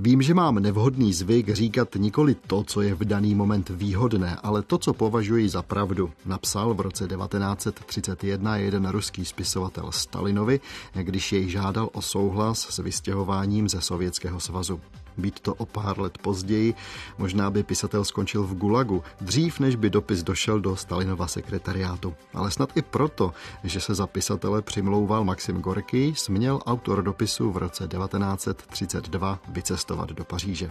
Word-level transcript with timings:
Vím, 0.00 0.22
že 0.22 0.34
mám 0.34 0.54
nevhodný 0.54 1.12
zvyk 1.12 1.48
říkat 1.48 1.88
nikoli 1.94 2.34
to, 2.34 2.64
co 2.64 2.82
je 2.82 2.94
v 2.94 3.04
daný 3.04 3.34
moment 3.34 3.68
výhodné, 3.68 4.36
ale 4.42 4.62
to, 4.62 4.78
co 4.78 4.92
považuji 4.92 5.48
za 5.48 5.62
pravdu, 5.62 6.10
napsal 6.26 6.74
v 6.74 6.80
roce 6.80 7.08
1931 7.08 8.56
jeden 8.56 8.88
ruský 8.88 9.24
spisovatel 9.24 9.92
Stalinovi, 9.92 10.60
když 10.94 11.32
jej 11.32 11.50
žádal 11.50 11.88
o 11.92 12.02
souhlas 12.02 12.58
s 12.58 12.78
vystěhováním 12.78 13.68
ze 13.68 13.80
Sovětského 13.80 14.40
svazu. 14.40 14.80
Být 15.18 15.40
to 15.40 15.54
o 15.54 15.66
pár 15.66 16.00
let 16.00 16.18
později, 16.18 16.74
možná 17.18 17.50
by 17.50 17.62
pisatel 17.62 18.04
skončil 18.04 18.42
v 18.42 18.54
Gulagu, 18.54 19.02
dřív 19.20 19.60
než 19.60 19.76
by 19.76 19.90
dopis 19.90 20.22
došel 20.22 20.60
do 20.60 20.76
Stalinova 20.76 21.26
sekretariátu. 21.26 22.14
Ale 22.34 22.50
snad 22.50 22.76
i 22.76 22.82
proto, 22.82 23.32
že 23.64 23.80
se 23.80 23.94
za 23.94 24.06
pisatele 24.06 24.62
přimlouval 24.62 25.24
Maxim 25.24 25.60
Gorky, 25.60 26.14
směl 26.16 26.60
autor 26.66 27.02
dopisu 27.02 27.50
v 27.50 27.56
roce 27.56 27.88
1932 27.88 29.38
vycestovat 29.48 30.12
do 30.12 30.24
Paříže. 30.24 30.70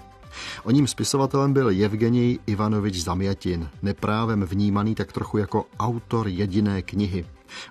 O 0.64 0.72
ním 0.72 0.88
spisovatelem 0.88 1.54
byl 1.54 1.70
Evgenij 1.70 2.40
Ivanovič 2.48 3.04
Zamjatin, 3.04 3.70
neprávem 3.82 4.44
vnímaný 4.44 4.96
tak 4.96 5.14
trochu 5.14 5.38
jako 5.38 5.66
autor 5.80 6.28
jediné 6.28 6.82
knihy. 6.82 7.26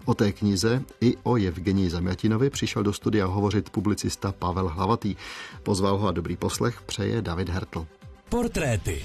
O 0.04 0.14
té 0.14 0.32
knize 0.32 0.82
i 1.00 1.16
o 1.22 1.36
Evgenii 1.36 1.90
Zamjatinovi 1.90 2.50
přišel 2.50 2.82
do 2.82 2.92
studia 2.92 3.26
hovořit 3.26 3.70
publicista 3.70 4.32
Pavel 4.32 4.68
Hlavatý. 4.68 5.16
Pozval 5.62 5.98
ho 5.98 6.08
a 6.08 6.12
dobrý 6.12 6.36
poslech 6.36 6.82
přeje 6.82 7.22
David 7.22 7.48
Hertl. 7.48 7.86
Portréty. 8.28 9.02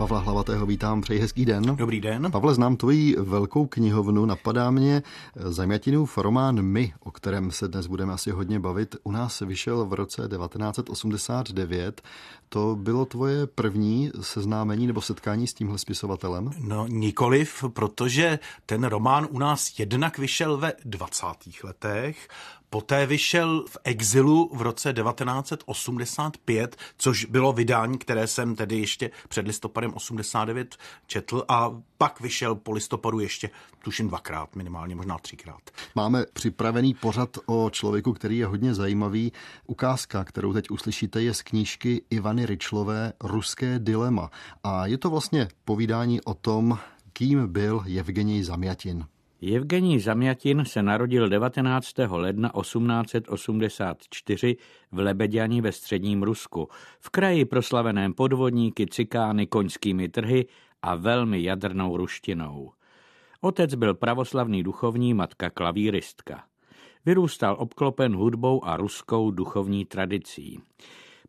Pavla 0.00 0.18
Hlavatého 0.18 0.66
vítám, 0.66 1.00
přeji 1.00 1.20
hezký 1.20 1.44
den. 1.44 1.76
Dobrý 1.76 2.00
den. 2.00 2.30
Pavle, 2.32 2.54
znám 2.54 2.76
tvoji 2.76 3.16
velkou 3.18 3.66
knihovnu, 3.66 4.26
napadá 4.26 4.70
mě 4.70 5.02
Zajmatinův 5.36 6.18
román 6.18 6.62
My, 6.62 6.92
o 7.00 7.10
kterém 7.10 7.50
se 7.50 7.68
dnes 7.68 7.86
budeme 7.86 8.12
asi 8.12 8.30
hodně 8.30 8.60
bavit. 8.60 8.96
U 9.02 9.10
nás 9.10 9.40
vyšel 9.40 9.84
v 9.84 9.92
roce 9.92 10.28
1989. 10.28 12.02
To 12.48 12.76
bylo 12.80 13.04
tvoje 13.04 13.46
první 13.46 14.10
seznámení 14.20 14.86
nebo 14.86 15.00
setkání 15.00 15.46
s 15.46 15.54
tímhle 15.54 15.78
spisovatelem? 15.78 16.50
No 16.60 16.86
nikoliv, 16.86 17.64
protože 17.72 18.38
ten 18.66 18.84
román 18.84 19.28
u 19.30 19.38
nás 19.38 19.78
jednak 19.78 20.18
vyšel 20.18 20.56
ve 20.56 20.72
20. 20.84 21.26
letech 21.64 22.28
Poté 22.72 23.06
vyšel 23.06 23.64
v 23.68 23.76
exilu 23.84 24.50
v 24.54 24.62
roce 24.62 24.92
1985, 24.92 26.76
což 26.98 27.24
bylo 27.24 27.52
vydání, 27.52 27.98
které 27.98 28.26
jsem 28.26 28.56
tedy 28.56 28.78
ještě 28.78 29.10
před 29.28 29.46
listopadem 29.46 29.94
89 29.94 30.76
četl 31.06 31.44
a 31.48 31.82
pak 31.98 32.20
vyšel 32.20 32.54
po 32.54 32.72
listopadu 32.72 33.20
ještě, 33.20 33.50
tuším 33.84 34.08
dvakrát, 34.08 34.56
minimálně 34.56 34.94
možná 34.94 35.18
třikrát. 35.18 35.70
Máme 35.94 36.24
připravený 36.32 36.94
pořad 36.94 37.38
o 37.46 37.70
člověku, 37.70 38.12
který 38.12 38.38
je 38.38 38.46
hodně 38.46 38.74
zajímavý. 38.74 39.32
Ukázka, 39.66 40.24
kterou 40.24 40.52
teď 40.52 40.70
uslyšíte, 40.70 41.22
je 41.22 41.34
z 41.34 41.42
knížky 41.42 42.02
Ivany 42.10 42.46
Ryčlové 42.46 43.12
Ruské 43.20 43.78
dilema. 43.78 44.30
A 44.64 44.86
je 44.86 44.98
to 44.98 45.10
vlastně 45.10 45.48
povídání 45.64 46.20
o 46.20 46.34
tom, 46.34 46.78
kým 47.12 47.52
byl 47.52 47.84
Evgenij 47.98 48.42
Zamjatin. 48.42 49.06
Evgenij 49.42 49.98
Zamjatin 49.98 50.64
se 50.64 50.82
narodil 50.82 51.28
19. 51.28 51.92
ledna 52.10 52.52
1884 52.60 54.56
v 54.92 54.98
Lebeďani 54.98 55.60
ve 55.60 55.72
středním 55.72 56.22
Rusku, 56.22 56.68
v 57.00 57.10
kraji 57.10 57.44
proslaveném 57.44 58.14
podvodníky, 58.14 58.86
cikány, 58.86 59.46
koňskými 59.46 60.08
trhy 60.08 60.46
a 60.82 60.94
velmi 60.94 61.42
jadrnou 61.42 61.96
ruštinou. 61.96 62.72
Otec 63.40 63.74
byl 63.74 63.94
pravoslavný 63.94 64.62
duchovní, 64.62 65.14
matka 65.14 65.50
klavíristka. 65.50 66.44
Vyrůstal 67.06 67.56
obklopen 67.58 68.16
hudbou 68.16 68.64
a 68.64 68.76
ruskou 68.76 69.30
duchovní 69.30 69.84
tradicí. 69.84 70.60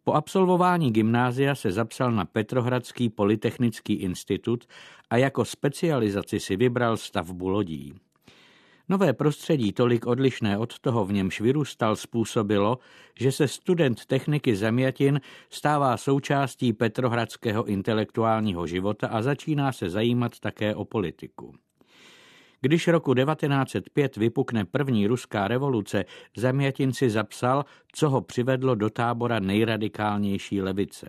Po 0.03 0.13
absolvování 0.13 0.91
gymnázia 0.91 1.55
se 1.55 1.71
zapsal 1.71 2.11
na 2.11 2.25
Petrohradský 2.25 3.09
polytechnický 3.09 3.93
institut 3.93 4.65
a 5.09 5.17
jako 5.17 5.45
specializaci 5.45 6.39
si 6.39 6.55
vybral 6.55 6.97
stavbu 6.97 7.49
lodí. 7.49 7.93
Nové 8.89 9.13
prostředí, 9.13 9.71
tolik 9.71 10.07
odlišné 10.07 10.57
od 10.57 10.79
toho, 10.79 11.05
v 11.05 11.13
němž 11.13 11.41
vyrůstal, 11.41 11.95
způsobilo, 11.95 12.79
že 13.19 13.31
se 13.31 13.47
student 13.47 14.05
techniky 14.05 14.55
Zemjatin 14.55 15.21
stává 15.49 15.97
součástí 15.97 16.73
petrohradského 16.73 17.65
intelektuálního 17.65 18.67
života 18.67 19.07
a 19.07 19.21
začíná 19.21 19.71
se 19.71 19.89
zajímat 19.89 20.39
také 20.39 20.75
o 20.75 20.85
politiku. 20.85 21.55
Když 22.61 22.87
roku 22.87 23.13
1905 23.13 24.17
vypukne 24.17 24.65
první 24.65 25.07
ruská 25.07 25.47
revoluce, 25.47 26.05
Zemjatin 26.37 26.93
si 26.93 27.09
zapsal, 27.09 27.65
co 27.93 28.09
ho 28.09 28.21
přivedlo 28.21 28.75
do 28.75 28.89
tábora 28.89 29.39
nejradikálnější 29.39 30.61
levice. 30.61 31.07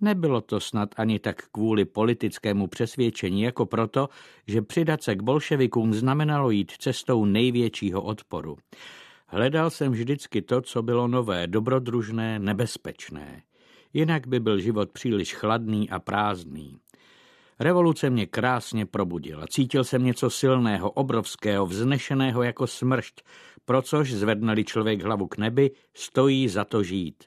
Nebylo 0.00 0.40
to 0.40 0.60
snad 0.60 0.94
ani 0.96 1.18
tak 1.18 1.48
kvůli 1.52 1.84
politickému 1.84 2.66
přesvědčení, 2.66 3.42
jako 3.42 3.66
proto, 3.66 4.08
že 4.46 4.62
přidat 4.62 5.02
se 5.02 5.14
k 5.16 5.22
bolševikům 5.22 5.94
znamenalo 5.94 6.50
jít 6.50 6.72
cestou 6.78 7.24
největšího 7.24 8.02
odporu. 8.02 8.56
Hledal 9.26 9.70
jsem 9.70 9.92
vždycky 9.92 10.42
to, 10.42 10.60
co 10.60 10.82
bylo 10.82 11.08
nové, 11.08 11.46
dobrodružné, 11.46 12.38
nebezpečné. 12.38 13.42
Jinak 13.92 14.26
by 14.26 14.40
byl 14.40 14.60
život 14.60 14.90
příliš 14.90 15.34
chladný 15.34 15.90
a 15.90 15.98
prázdný. 15.98 16.78
Revoluce 17.60 18.10
mě 18.10 18.26
krásně 18.26 18.86
probudila. 18.86 19.46
Cítil 19.46 19.84
jsem 19.84 20.04
něco 20.04 20.30
silného, 20.30 20.90
obrovského, 20.90 21.66
vznešeného 21.66 22.42
jako 22.42 22.66
smršť, 22.66 23.22
pro 23.64 23.82
což 23.82 24.12
zvednali 24.12 24.64
člověk 24.64 25.02
hlavu 25.02 25.26
k 25.26 25.38
nebi, 25.38 25.70
stojí 25.94 26.48
za 26.48 26.64
to 26.64 26.82
žít. 26.82 27.24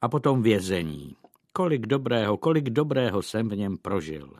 A 0.00 0.08
potom 0.08 0.42
vězení. 0.42 1.16
Kolik 1.52 1.86
dobrého, 1.86 2.36
kolik 2.36 2.70
dobrého 2.70 3.22
jsem 3.22 3.48
v 3.48 3.56
něm 3.56 3.76
prožil. 3.76 4.32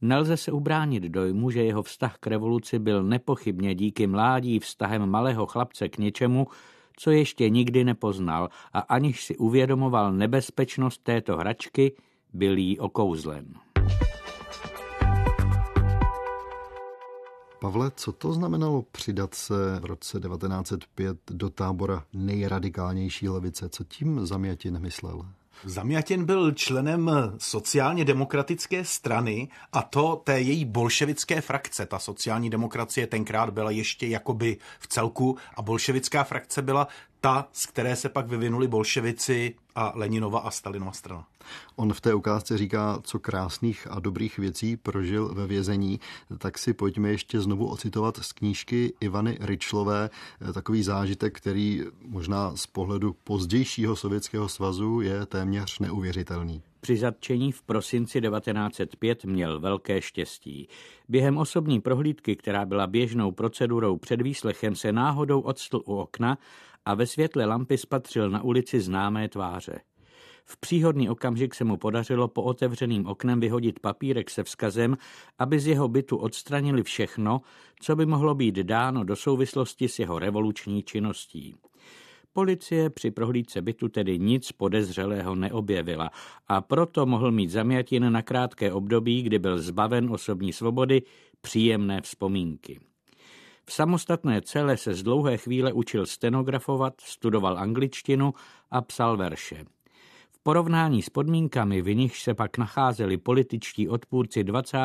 Nelze 0.00 0.36
se 0.36 0.52
ubránit 0.52 1.02
dojmu, 1.02 1.50
že 1.50 1.64
jeho 1.64 1.82
vztah 1.82 2.16
k 2.20 2.26
revoluci 2.26 2.78
byl 2.78 3.02
nepochybně 3.02 3.74
díky 3.74 4.06
mládí 4.06 4.58
vztahem 4.58 5.06
malého 5.06 5.46
chlapce 5.46 5.88
k 5.88 5.98
něčemu, 5.98 6.46
co 6.96 7.10
ještě 7.10 7.50
nikdy 7.50 7.84
nepoznal 7.84 8.48
a 8.72 8.78
aniž 8.78 9.24
si 9.24 9.36
uvědomoval 9.36 10.12
nebezpečnost 10.12 11.02
této 11.02 11.36
hračky, 11.36 11.92
byl 12.32 12.58
jí 12.58 12.78
okouzlen. 12.78 13.71
Pavle, 17.62 17.90
co 17.96 18.12
to 18.12 18.32
znamenalo 18.32 18.82
přidat 18.82 19.34
se 19.34 19.54
v 19.80 19.84
roce 19.84 20.20
1905 20.20 21.18
do 21.30 21.50
tábora 21.50 22.04
nejradikálnější 22.12 23.28
levice? 23.28 23.68
Co 23.68 23.84
tím 23.84 24.26
Zamjatin 24.26 24.78
myslel? 24.78 25.26
Zamjatin 25.64 26.24
byl 26.24 26.52
členem 26.52 27.10
sociálně 27.38 28.04
demokratické 28.04 28.84
strany 28.84 29.48
a 29.72 29.82
to 29.82 30.20
té 30.24 30.40
její 30.40 30.64
bolševické 30.64 31.40
frakce. 31.40 31.86
Ta 31.86 31.98
sociální 31.98 32.50
demokracie 32.50 33.06
tenkrát 33.06 33.50
byla 33.50 33.70
ještě 33.70 34.06
jakoby 34.06 34.56
v 34.80 34.86
celku 34.86 35.36
a 35.56 35.62
bolševická 35.62 36.24
frakce 36.24 36.62
byla 36.62 36.88
ta, 37.20 37.48
z 37.52 37.66
které 37.66 37.96
se 37.96 38.08
pak 38.08 38.26
vyvinuli 38.26 38.68
bolševici 38.68 39.54
a 39.74 39.92
Leninova 39.94 40.38
a 40.38 40.50
Stalinova 40.50 40.92
strana. 40.92 41.26
On 41.76 41.92
v 41.92 42.00
té 42.00 42.14
ukázce 42.14 42.58
říká, 42.58 42.98
co 43.02 43.18
krásných 43.18 43.86
a 43.90 44.00
dobrých 44.00 44.38
věcí 44.38 44.76
prožil 44.76 45.34
ve 45.34 45.46
vězení, 45.46 46.00
tak 46.38 46.58
si 46.58 46.72
pojďme 46.72 47.10
ještě 47.10 47.40
znovu 47.40 47.66
ocitovat 47.66 48.16
z 48.16 48.32
knížky 48.32 48.92
Ivany 49.00 49.38
Ryčlové 49.40 50.10
takový 50.54 50.82
zážitek, 50.82 51.36
který 51.36 51.82
možná 52.02 52.56
z 52.56 52.66
pohledu 52.66 53.16
pozdějšího 53.24 53.96
Sovětského 53.96 54.48
svazu 54.48 55.00
je 55.00 55.26
téměř 55.26 55.78
neuvěřitelný. 55.78 56.62
Při 56.80 56.96
zatčení 56.96 57.52
v 57.52 57.62
prosinci 57.62 58.20
1905 58.20 59.24
měl 59.24 59.60
velké 59.60 60.02
štěstí. 60.02 60.68
Během 61.08 61.38
osobní 61.38 61.80
prohlídky, 61.80 62.36
která 62.36 62.64
byla 62.64 62.86
běžnou 62.86 63.32
procedurou 63.32 63.96
před 63.96 64.22
výslechem, 64.22 64.74
se 64.74 64.92
náhodou 64.92 65.40
odstl 65.40 65.82
u 65.84 65.96
okna 65.96 66.38
a 66.84 66.94
ve 66.94 67.06
světle 67.06 67.44
lampy 67.44 67.78
spatřil 67.78 68.30
na 68.30 68.42
ulici 68.42 68.80
známé 68.80 69.28
tváře. 69.28 69.80
V 70.44 70.56
příhodný 70.56 71.08
okamžik 71.08 71.54
se 71.54 71.64
mu 71.64 71.76
podařilo 71.76 72.28
po 72.28 72.42
otevřeným 72.42 73.06
oknem 73.06 73.40
vyhodit 73.40 73.80
papírek 73.80 74.30
se 74.30 74.44
vzkazem, 74.44 74.96
aby 75.38 75.60
z 75.60 75.66
jeho 75.66 75.88
bytu 75.88 76.16
odstranili 76.16 76.82
všechno, 76.82 77.40
co 77.80 77.96
by 77.96 78.06
mohlo 78.06 78.34
být 78.34 78.54
dáno 78.54 79.04
do 79.04 79.16
souvislosti 79.16 79.88
s 79.88 79.98
jeho 79.98 80.18
revoluční 80.18 80.82
činností. 80.82 81.54
Policie 82.32 82.90
při 82.90 83.10
prohlídce 83.10 83.62
bytu 83.62 83.88
tedy 83.88 84.18
nic 84.18 84.52
podezřelého 84.52 85.34
neobjevila 85.34 86.10
a 86.48 86.60
proto 86.60 87.06
mohl 87.06 87.32
mít 87.32 87.50
Zamjatin 87.50 88.12
na 88.12 88.22
krátké 88.22 88.72
období, 88.72 89.22
kdy 89.22 89.38
byl 89.38 89.58
zbaven 89.58 90.12
osobní 90.12 90.52
svobody, 90.52 91.02
příjemné 91.40 92.00
vzpomínky. 92.00 92.80
V 93.72 93.74
samostatné 93.74 94.40
cele 94.42 94.76
se 94.76 94.94
z 94.94 95.02
dlouhé 95.02 95.36
chvíle 95.36 95.72
učil 95.72 96.06
stenografovat, 96.06 97.00
studoval 97.00 97.58
angličtinu 97.58 98.34
a 98.70 98.80
psal 98.80 99.16
verše. 99.16 99.64
V 100.30 100.38
porovnání 100.42 101.02
s 101.02 101.10
podmínkami, 101.10 101.82
v 101.82 101.94
nichž 101.94 102.22
se 102.22 102.34
pak 102.34 102.58
nacházeli 102.58 103.16
političtí 103.16 103.88
odpůrci 103.88 104.44
20., 104.44 104.78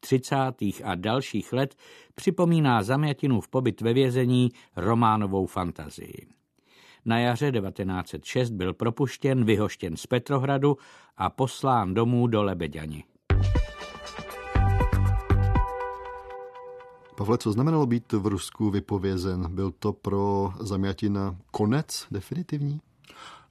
30. 0.00 0.36
a 0.84 0.94
dalších 0.94 1.52
let, 1.52 1.74
připomíná 2.14 2.82
Zamjatinův 2.82 3.48
pobyt 3.48 3.80
ve 3.80 3.92
vězení 3.92 4.50
románovou 4.76 5.46
fantazii. 5.46 6.26
Na 7.04 7.18
jaře 7.18 7.52
1906 7.52 8.50
byl 8.50 8.74
propuštěn, 8.74 9.44
vyhoštěn 9.44 9.96
z 9.96 10.06
Petrohradu 10.06 10.76
a 11.16 11.30
poslán 11.30 11.94
domů 11.94 12.26
do 12.26 12.42
Lebeďani. 12.42 13.04
Pavle, 17.16 17.38
co 17.38 17.52
znamenalo 17.52 17.86
být 17.86 18.12
v 18.12 18.26
Rusku 18.26 18.70
vypovězen? 18.70 19.54
Byl 19.54 19.70
to 19.78 19.92
pro 19.92 20.52
Zamjatina 20.60 21.36
konec 21.50 22.06
definitivní? 22.10 22.80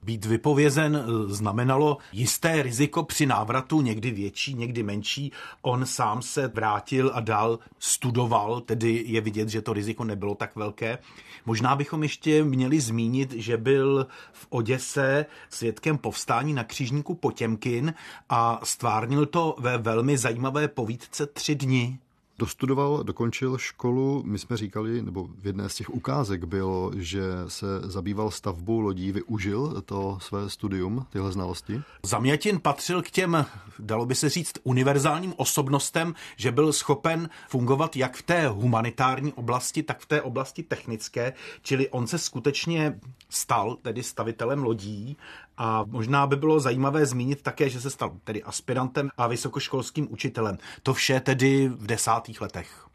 Být 0.02 0.24
vypovězen 0.24 0.96
eh, 0.96 1.34
znamenalo 1.34 1.98
jisté 2.12 2.62
riziko 2.62 3.02
při 3.02 3.26
návratu, 3.26 3.80
někdy 3.80 4.10
větší, 4.10 4.54
někdy 4.54 4.82
menší. 4.82 5.32
On 5.62 5.86
sám 5.86 6.22
se 6.22 6.48
vrátil 6.48 7.10
a 7.14 7.20
dál 7.20 7.58
studoval, 7.78 8.60
tedy 8.60 9.04
je 9.06 9.20
vidět, 9.20 9.48
že 9.48 9.62
to 9.62 9.72
riziko 9.72 10.04
nebylo 10.04 10.34
tak 10.34 10.56
velké. 10.56 10.98
Možná 11.46 11.76
bychom 11.76 12.02
ještě 12.02 12.44
měli 12.44 12.80
zmínit, 12.80 13.32
že 13.32 13.56
byl 13.56 14.06
v 14.32 14.46
Oděse 14.50 15.26
svědkem 15.50 15.98
povstání 15.98 16.54
na 16.54 16.64
křižníku 16.64 17.14
Potěmkin 17.14 17.94
a 18.28 18.60
stvárnil 18.62 19.26
to 19.26 19.56
ve 19.58 19.78
velmi 19.78 20.18
zajímavé 20.18 20.68
povídce 20.68 21.26
Tři 21.26 21.54
dny. 21.54 21.98
Dostudoval, 22.38 23.02
dokončil 23.02 23.58
školu. 23.58 24.22
My 24.26 24.38
jsme 24.38 24.56
říkali, 24.56 25.02
nebo 25.02 25.28
v 25.38 25.46
jedné 25.46 25.68
z 25.68 25.74
těch 25.74 25.90
ukázek 25.90 26.44
bylo, 26.44 26.90
že 26.96 27.22
se 27.48 27.66
zabýval 27.84 28.30
stavbou 28.30 28.80
lodí, 28.80 29.12
využil 29.12 29.82
to 29.82 30.18
své 30.20 30.50
studium, 30.50 31.06
tyhle 31.10 31.32
znalosti. 31.32 31.82
Zamětin 32.02 32.60
patřil 32.60 33.02
k 33.02 33.10
těm, 33.10 33.46
dalo 33.78 34.06
by 34.06 34.14
se 34.14 34.28
říct, 34.28 34.52
univerzálním 34.62 35.34
osobnostem, 35.36 36.14
že 36.36 36.52
byl 36.52 36.72
schopen 36.72 37.28
fungovat 37.48 37.96
jak 37.96 38.16
v 38.16 38.22
té 38.22 38.48
humanitární 38.48 39.32
oblasti, 39.32 39.82
tak 39.82 40.00
v 40.00 40.06
té 40.06 40.22
oblasti 40.22 40.62
technické, 40.62 41.32
čili 41.62 41.88
on 41.88 42.06
se 42.06 42.18
skutečně 42.18 43.00
stal 43.30 43.76
tedy 43.82 44.02
stavitelem 44.02 44.62
lodí 44.62 45.16
a 45.56 45.84
možná 45.86 46.26
by 46.26 46.36
bylo 46.36 46.60
zajímavé 46.60 47.06
zmínit 47.06 47.42
také, 47.42 47.68
že 47.68 47.80
se 47.80 47.90
stal 47.90 48.16
tedy 48.24 48.42
aspirantem 48.42 49.10
a 49.16 49.26
vysokoškolským 49.26 50.12
učitelem. 50.12 50.58
To 50.82 50.94
vše 50.94 51.20
tedy 51.20 51.68
v 51.68 51.86
desátých 51.86 52.40
letech. 52.40 52.86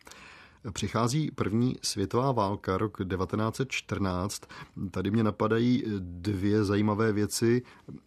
Přichází 0.73 1.31
první 1.31 1.75
světová 1.81 2.31
válka, 2.31 2.77
rok 2.77 2.97
1914. 2.97 4.41
Tady 4.91 5.11
mě 5.11 5.23
napadají 5.23 5.83
dvě 5.99 6.63
zajímavé 6.63 7.11
věci. 7.13 7.61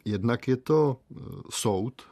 Jednak 0.04 0.48
je 0.48 0.56
to 0.56 0.96
soud, 1.50 2.02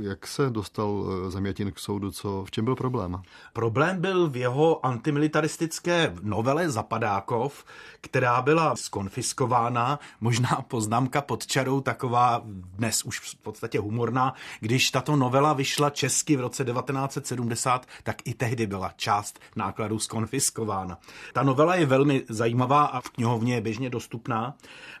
jak 0.00 0.26
se 0.26 0.50
dostal 0.50 1.04
eh, 1.26 1.30
Zamjatin 1.30 1.72
k 1.72 1.78
soudu? 1.78 2.10
Co, 2.10 2.44
v 2.44 2.50
čem 2.50 2.64
byl 2.64 2.76
problém? 2.76 3.22
Problém 3.52 4.00
byl 4.00 4.30
v 4.30 4.36
jeho 4.36 4.86
antimilitaristické 4.86 6.14
novele 6.22 6.70
Zapadákov, 6.70 7.64
která 8.00 8.42
byla 8.42 8.76
skonfiskována, 8.76 9.98
možná 10.20 10.64
poznámka 10.68 11.20
pod 11.20 11.46
čarou 11.46 11.80
taková 11.80 12.42
dnes 12.44 13.04
už 13.04 13.20
v 13.20 13.36
podstatě 13.36 13.78
humorná. 13.78 14.34
Když 14.60 14.90
tato 14.90 15.16
novela 15.16 15.52
vyšla 15.52 15.90
česky 15.90 16.36
v 16.36 16.40
roce 16.40 16.64
1970, 16.64 17.86
tak 18.02 18.16
i 18.24 18.34
tehdy 18.34 18.66
byla 18.66 18.92
část 18.96 19.40
nákladů 19.56 19.98
skonfiskována. 19.98 20.98
Ta 21.32 21.42
novela 21.42 21.74
je 21.74 21.86
velmi 21.86 22.24
zajímavá 22.28 22.84
a 22.84 23.00
v 23.00 23.08
knihovně 23.08 23.54
je 23.54 23.60
běžně 23.60 23.90
dostupná. 23.90 24.54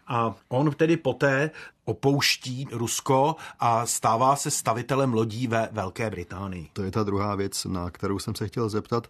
A 0.06 0.34
on 0.48 0.72
tedy 0.72 0.96
poté 0.96 1.50
opouští 1.90 2.66
Rusko 2.72 3.36
a 3.60 3.86
stává 3.86 4.36
se 4.36 4.50
stavitelem 4.50 5.12
lodí 5.14 5.46
ve 5.46 5.68
Velké 5.72 6.10
Británii. 6.10 6.68
To 6.72 6.82
je 6.82 6.90
ta 6.90 7.02
druhá 7.02 7.34
věc, 7.34 7.64
na 7.64 7.90
kterou 7.90 8.18
jsem 8.18 8.34
se 8.34 8.48
chtěl 8.48 8.68
zeptat. 8.68 9.08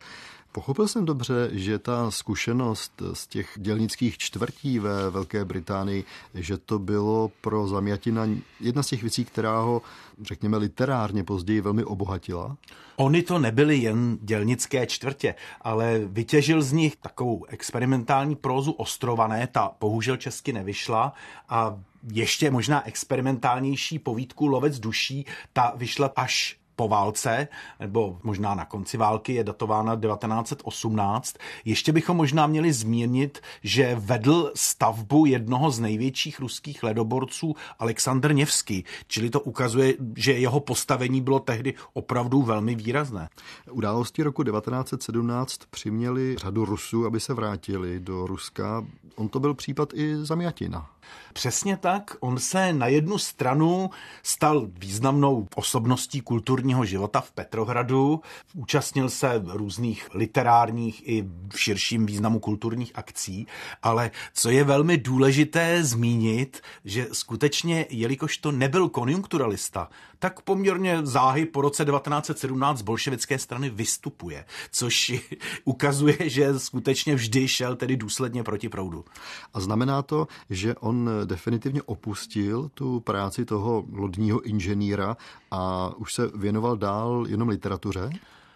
Pochopil 0.52 0.88
jsem 0.88 1.04
dobře, 1.04 1.50
že 1.52 1.78
ta 1.78 2.10
zkušenost 2.10 3.02
z 3.12 3.26
těch 3.26 3.50
dělnických 3.56 4.18
čtvrtí 4.18 4.78
ve 4.78 5.10
Velké 5.10 5.44
Británii, 5.44 6.04
že 6.34 6.58
to 6.58 6.78
bylo 6.78 7.30
pro 7.40 7.68
Zamjatina 7.68 8.28
jedna 8.60 8.82
z 8.82 8.86
těch 8.86 9.02
věcí, 9.02 9.24
která 9.24 9.60
ho, 9.60 9.82
řekněme, 10.22 10.56
literárně 10.56 11.24
později 11.24 11.60
velmi 11.60 11.84
obohatila? 11.84 12.56
Ony 12.96 13.22
to 13.22 13.38
nebyly 13.38 13.78
jen 13.78 14.18
dělnické 14.22 14.86
čtvrtě, 14.86 15.34
ale 15.60 16.00
vytěžil 16.04 16.62
z 16.62 16.72
nich 16.72 16.96
takovou 16.96 17.44
experimentální 17.44 18.36
prózu 18.36 18.72
ostrované, 18.72 19.46
ta 19.46 19.72
bohužel 19.80 20.16
česky 20.16 20.52
nevyšla 20.52 21.12
a 21.48 21.78
ještě 22.12 22.50
možná 22.50 22.86
experimentálnější 22.86 23.98
povídku 23.98 24.46
Lovec 24.46 24.78
duší, 24.78 25.26
ta 25.52 25.72
vyšla 25.76 26.12
až 26.16 26.59
po 26.80 26.88
válce, 26.88 27.48
nebo 27.80 28.18
možná 28.22 28.54
na 28.54 28.64
konci 28.64 28.96
války, 28.96 29.34
je 29.34 29.44
datována 29.44 29.96
1918. 29.96 31.36
Ještě 31.64 31.92
bychom 31.92 32.16
možná 32.16 32.46
měli 32.46 32.72
zmínit, 32.72 33.38
že 33.62 33.96
vedl 33.98 34.52
stavbu 34.54 35.26
jednoho 35.26 35.70
z 35.70 35.80
největších 35.80 36.40
ruských 36.40 36.82
ledoborců 36.82 37.54
Aleksandr 37.78 38.32
Nevsky, 38.34 38.84
čili 39.06 39.30
to 39.30 39.40
ukazuje, 39.40 39.94
že 40.16 40.32
jeho 40.32 40.60
postavení 40.60 41.20
bylo 41.20 41.38
tehdy 41.40 41.74
opravdu 41.92 42.42
velmi 42.42 42.74
výrazné. 42.74 43.28
Události 43.70 44.22
roku 44.22 44.42
1917 44.42 45.60
přiměli 45.70 46.36
řadu 46.38 46.64
Rusů, 46.64 47.06
aby 47.06 47.20
se 47.20 47.34
vrátili 47.34 48.00
do 48.00 48.26
Ruska. 48.26 48.86
On 49.16 49.28
to 49.28 49.40
byl 49.40 49.54
případ 49.54 49.88
i 49.94 50.16
Zamjatina. 50.16 50.90
Přesně 51.32 51.76
tak, 51.76 52.16
on 52.20 52.38
se 52.38 52.72
na 52.72 52.86
jednu 52.86 53.18
stranu 53.18 53.90
stal 54.22 54.68
významnou 54.78 55.48
osobností 55.54 56.20
kulturního 56.70 56.84
života 56.84 57.20
v 57.20 57.30
Petrohradu, 57.32 58.20
účastnil 58.54 59.10
se 59.10 59.42
různých 59.46 60.08
literárních 60.14 61.08
i 61.08 61.24
v 61.52 61.60
širším 61.60 62.06
významu 62.06 62.40
kulturních 62.40 62.92
akcí, 62.94 63.46
ale 63.82 64.10
co 64.34 64.50
je 64.50 64.64
velmi 64.64 64.98
důležité 64.98 65.84
zmínit, 65.84 66.60
že 66.84 67.08
skutečně, 67.12 67.86
jelikož 67.90 68.38
to 68.38 68.52
nebyl 68.52 68.88
konjunkturalista, 68.88 69.88
tak 70.18 70.40
poměrně 70.40 71.00
záhy 71.02 71.46
po 71.46 71.60
roce 71.60 71.84
1917 71.84 72.78
z 72.78 72.82
bolševické 72.82 73.38
strany 73.38 73.70
vystupuje, 73.70 74.44
což 74.70 75.12
ukazuje, 75.64 76.16
že 76.20 76.58
skutečně 76.58 77.14
vždy 77.14 77.48
šel 77.48 77.76
tedy 77.76 77.96
důsledně 77.96 78.42
proti 78.42 78.68
proudu. 78.68 79.04
A 79.54 79.60
znamená 79.60 80.02
to, 80.02 80.28
že 80.50 80.74
on 80.74 81.10
definitivně 81.24 81.82
opustil 81.82 82.70
tu 82.74 83.00
práci 83.00 83.44
toho 83.44 83.84
lodního 83.92 84.40
inženýra 84.40 85.16
a 85.50 85.90
už 85.96 86.14
se 86.14 86.30
věnoval 86.34 86.59
dál 86.76 87.24
jenom 87.28 87.48
literatuře? 87.48 88.10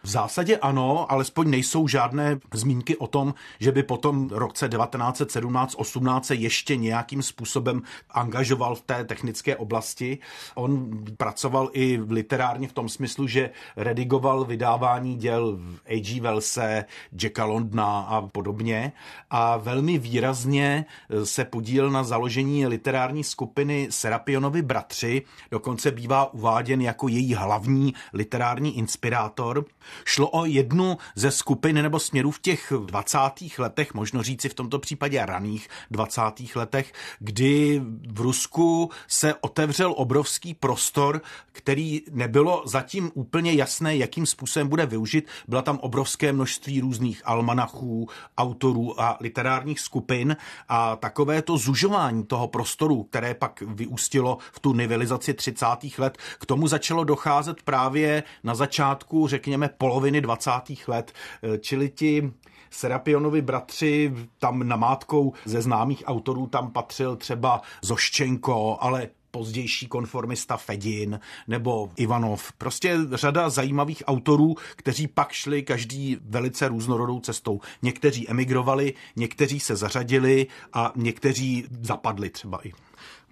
V 0.04 0.08
zásadě 0.08 0.56
ano, 0.56 1.12
alespoň 1.12 1.50
nejsou 1.50 1.88
žádné 1.88 2.38
zmínky 2.54 2.96
o 2.96 3.06
tom, 3.06 3.34
že 3.60 3.72
by 3.72 3.82
potom 3.82 4.28
roce 4.32 4.68
1917-18 4.68 6.20
se 6.20 6.34
ještě 6.34 6.76
nějakým 6.76 7.22
způsobem 7.22 7.82
angažoval 8.10 8.74
v 8.74 8.80
té 8.80 9.04
technické 9.04 9.56
oblasti. 9.56 10.18
On 10.54 10.90
pracoval 11.16 11.70
i 11.72 12.00
literárně 12.08 12.68
v 12.68 12.72
tom 12.72 12.88
smyslu, 12.88 13.26
že 13.26 13.50
redigoval 13.76 14.44
vydávání 14.44 15.16
děl 15.16 15.58
A.G. 15.86 16.20
Wellse, 16.20 16.84
Jacka 17.22 17.44
Londna 17.44 18.00
a 18.00 18.20
podobně 18.22 18.92
a 19.30 19.56
velmi 19.56 19.98
výrazně 19.98 20.84
se 21.24 21.44
podíl 21.44 21.90
na 21.90 22.04
založení 22.04 22.66
literární 22.66 23.24
skupiny 23.24 23.88
Serapionovi 23.90 24.62
bratři, 24.62 25.22
dokonce 25.50 25.90
bývá 25.90 26.32
uváděn 26.34 26.80
jako 26.80 27.08
její 27.08 27.34
hlavní 27.34 27.94
literární 28.12 28.78
inspirátor. 28.78 29.64
Šlo 30.04 30.30
o 30.30 30.44
jednu 30.44 30.98
ze 31.14 31.30
skupin 31.30 31.82
nebo 31.82 31.98
směrů 31.98 32.30
v 32.30 32.40
těch 32.40 32.72
20. 32.86 33.18
letech, 33.58 33.94
možno 33.94 34.22
říci 34.22 34.48
v 34.48 34.54
tomto 34.54 34.78
případě 34.78 35.26
raných 35.26 35.68
20. 35.90 36.20
letech, 36.54 36.92
kdy 37.18 37.82
v 38.12 38.20
Rusku 38.20 38.90
se 39.08 39.34
otevřel 39.34 39.94
obrovský 39.96 40.54
prostor, 40.54 41.22
který 41.52 42.02
nebylo 42.10 42.62
zatím 42.66 43.10
úplně 43.14 43.52
jasné, 43.52 43.96
jakým 43.96 44.26
způsobem 44.26 44.68
bude 44.68 44.86
využit. 44.86 45.28
Byla 45.48 45.62
tam 45.62 45.78
obrovské 45.78 46.32
množství 46.32 46.80
různých 46.80 47.22
almanachů, 47.24 48.08
autorů 48.38 49.00
a 49.00 49.16
literárních 49.20 49.80
skupin 49.80 50.36
a 50.68 50.96
takové 50.96 51.42
to 51.42 51.58
zužování 51.58 52.24
toho 52.24 52.48
prostoru, 52.48 53.02
které 53.02 53.34
pak 53.34 53.62
vyústilo 53.66 54.38
v 54.52 54.60
tu 54.60 54.74
nivelizaci 54.74 55.34
30. 55.34 55.66
let, 55.98 56.18
k 56.38 56.46
tomu 56.46 56.68
začalo 56.68 57.04
docházet 57.04 57.62
právě 57.62 58.22
na 58.44 58.54
začátku, 58.54 59.26
řekněme, 59.26 59.68
poloviny 59.84 60.20
20. 60.20 60.88
let, 60.88 61.12
eh, 61.42 61.58
čili 61.58 61.88
ti 61.88 62.32
Serapionovi 62.70 63.42
bratři, 63.42 64.12
tam 64.38 64.68
namátkou 64.68 65.32
ze 65.44 65.62
známých 65.62 66.02
autorů 66.06 66.46
tam 66.46 66.70
patřil 66.70 67.16
třeba 67.16 67.62
Zoščenko, 67.82 68.76
ale 68.80 69.08
pozdější 69.30 69.86
konformista 69.86 70.56
Fedin 70.56 71.20
nebo 71.48 71.90
Ivanov. 71.96 72.52
Prostě 72.52 72.98
řada 73.12 73.50
zajímavých 73.50 74.02
autorů, 74.06 74.54
kteří 74.76 75.06
pak 75.08 75.32
šli 75.32 75.62
každý 75.62 76.16
velice 76.20 76.68
různorodou 76.68 77.20
cestou. 77.20 77.60
Někteří 77.82 78.30
emigrovali, 78.30 78.94
někteří 79.16 79.60
se 79.60 79.76
zařadili 79.76 80.46
a 80.72 80.92
někteří 80.96 81.66
zapadli 81.80 82.30
třeba 82.30 82.66
i. 82.66 82.72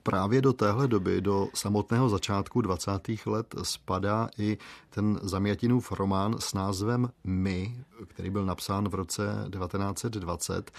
Právě 0.02 0.42
do 0.42 0.52
téhle 0.52 0.88
doby, 0.88 1.20
do 1.20 1.48
samotného 1.54 2.08
začátku 2.08 2.60
20. 2.60 2.90
let, 3.26 3.54
spadá 3.62 4.28
i 4.38 4.58
ten 4.90 5.20
Zamjatinův 5.22 5.92
román 5.92 6.36
s 6.38 6.54
názvem 6.54 7.08
My, 7.24 7.84
který 8.06 8.30
byl 8.30 8.44
napsán 8.44 8.88
v 8.88 8.94
roce 8.94 9.22
1920. 9.22 10.70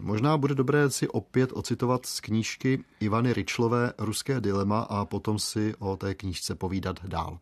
Možná 0.00 0.36
bude 0.36 0.54
dobré 0.54 0.90
si 0.90 1.08
opět 1.08 1.50
ocitovat 1.52 2.06
z 2.06 2.20
knížky 2.20 2.84
Ivany 3.00 3.32
Ryčlové 3.32 3.92
Ruské 3.98 4.40
dilema 4.40 4.80
a 4.80 5.04
potom 5.04 5.38
si 5.38 5.74
o 5.78 5.96
té 5.96 6.14
knížce 6.14 6.54
povídat 6.54 7.04
dál. 7.04 7.38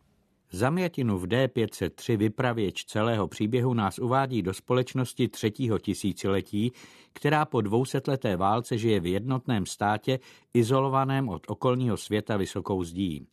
Zamjatinu 0.51 1.17
v 1.17 1.27
D503 1.27 2.17
vypravěč 2.17 2.85
celého 2.85 3.27
příběhu 3.27 3.73
nás 3.73 3.99
uvádí 3.99 4.41
do 4.41 4.53
společnosti 4.53 5.27
třetího 5.27 5.79
tisíciletí, 5.79 6.71
která 7.13 7.45
po 7.45 7.61
dvousetleté 7.61 8.37
válce 8.37 8.77
žije 8.77 8.99
v 8.99 9.05
jednotném 9.05 9.65
státě, 9.65 10.19
izolovaném 10.53 11.29
od 11.29 11.43
okolního 11.47 11.97
světa 11.97 12.37
vysokou 12.37 12.83
zdí. 12.83 13.27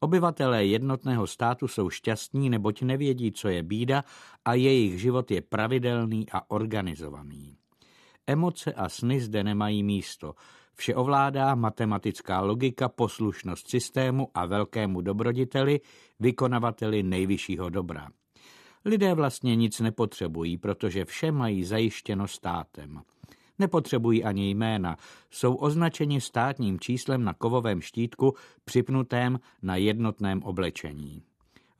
Obyvatelé 0.00 0.66
jednotného 0.66 1.26
státu 1.26 1.68
jsou 1.68 1.90
šťastní, 1.90 2.50
neboť 2.50 2.82
nevědí, 2.82 3.32
co 3.32 3.48
je 3.48 3.62
bída 3.62 4.04
a 4.44 4.54
jejich 4.54 5.00
život 5.00 5.30
je 5.30 5.42
pravidelný 5.42 6.26
a 6.32 6.50
organizovaný. 6.50 7.56
Emoce 8.26 8.72
a 8.72 8.88
sny 8.88 9.20
zde 9.20 9.44
nemají 9.44 9.82
místo. 9.82 10.34
Vše 10.76 10.94
ovládá 10.94 11.54
matematická 11.54 12.40
logika, 12.40 12.88
poslušnost 12.88 13.68
systému 13.68 14.28
a 14.34 14.46
velkému 14.46 15.00
dobroditeli, 15.00 15.80
vykonavateli 16.20 17.02
nejvyššího 17.02 17.68
dobra. 17.68 18.08
Lidé 18.84 19.14
vlastně 19.14 19.56
nic 19.56 19.80
nepotřebují, 19.80 20.58
protože 20.58 21.04
vše 21.04 21.32
mají 21.32 21.64
zajištěno 21.64 22.28
státem. 22.28 23.02
Nepotřebují 23.58 24.24
ani 24.24 24.50
jména, 24.50 24.96
jsou 25.30 25.54
označeni 25.54 26.20
státním 26.20 26.80
číslem 26.80 27.24
na 27.24 27.34
kovovém 27.34 27.80
štítku 27.80 28.34
připnutém 28.64 29.40
na 29.62 29.76
jednotném 29.76 30.42
oblečení. 30.42 31.22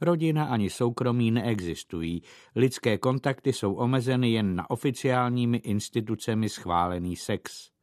Rodina 0.01 0.45
ani 0.45 0.71
soukromí 0.71 1.31
neexistují. 1.31 2.23
Lidské 2.57 2.99
kontakty 2.99 3.53
jsou 3.53 3.75
omezeny 3.75 4.31
jen 4.31 4.57
na 4.57 4.71
oficiálními 4.71 5.57
institucemi 5.57 6.49
schválený 6.49 7.17
sex. 7.17 7.76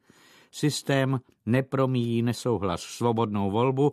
Systém 0.55 1.19
nepromíjí 1.45 2.21
nesouhlas 2.21 2.81
svobodnou 2.81 3.51
volbu 3.51 3.91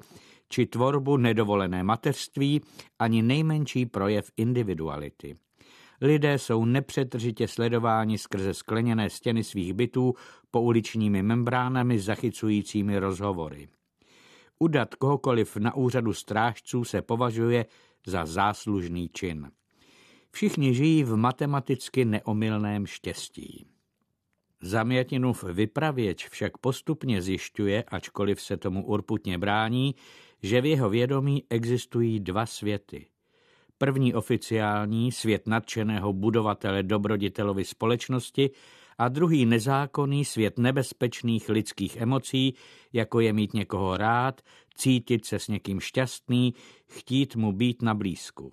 či 0.49 0.67
tvorbu 0.67 1.17
nedovolené 1.17 1.83
mateřství 1.83 2.61
ani 2.99 3.23
nejmenší 3.23 3.87
projev 3.87 4.31
individuality. 4.37 5.35
Lidé 6.01 6.39
jsou 6.39 6.65
nepřetržitě 6.65 7.49
sledováni 7.49 8.19
skrze 8.19 8.55
skleněné 8.55 9.11
stěny 9.11 9.45
svých 9.45 9.75
bytů 9.75 10.15
uličními 10.61 11.23
membránami 11.23 11.99
zachycujícími 11.99 12.99
rozhovory. 12.99 13.69
Udat 14.59 14.95
kohokoliv 14.95 15.57
na 15.57 15.75
úřadu 15.75 16.13
strážců 16.13 16.85
se 16.85 17.03
považuje 17.03 17.67
za 18.07 18.27
záslužný 18.27 19.09
čin. 19.09 19.51
Všichni 20.31 20.75
žijí 20.75 21.05
v 21.05 21.17
matematicky 21.17 22.05
neomylném 22.05 22.87
štěstí. 22.87 23.67
Zamjatinův 24.63 25.45
vypravěč 25.45 26.29
však 26.29 26.59
postupně 26.59 27.23
zjišťuje, 27.23 27.85
ačkoliv 27.85 28.43
se 28.43 28.57
tomu 28.57 28.87
urputně 28.87 29.39
brání, 29.39 29.95
že 30.43 30.61
v 30.61 30.67
jeho 30.67 30.91
vědomí 30.91 31.45
existují 31.51 32.21
dva 32.21 32.47
světy. 32.47 33.07
První 33.79 34.15
oficiální, 34.15 35.13
svět 35.13 35.47
nadšeného 35.47 36.13
budovatele 36.13 36.83
dobroditelovy 36.83 37.65
společnosti 37.65 38.51
a 38.99 39.09
druhý 39.09 39.47
nezákonný 39.47 40.25
svět 40.25 40.59
nebezpečných 40.59 41.49
lidských 41.49 41.97
emocí, 41.97 42.55
jako 42.93 43.21
je 43.21 43.33
mít 43.33 43.55
někoho 43.55 43.97
rád, 43.97 44.41
cítit 44.75 45.25
se 45.25 45.39
s 45.39 45.49
někým 45.49 45.81
šťastný, 45.81 46.55
chtít 46.89 47.37
mu 47.37 47.53
být 47.53 47.83
na 47.83 47.95
blízku. 47.95 48.53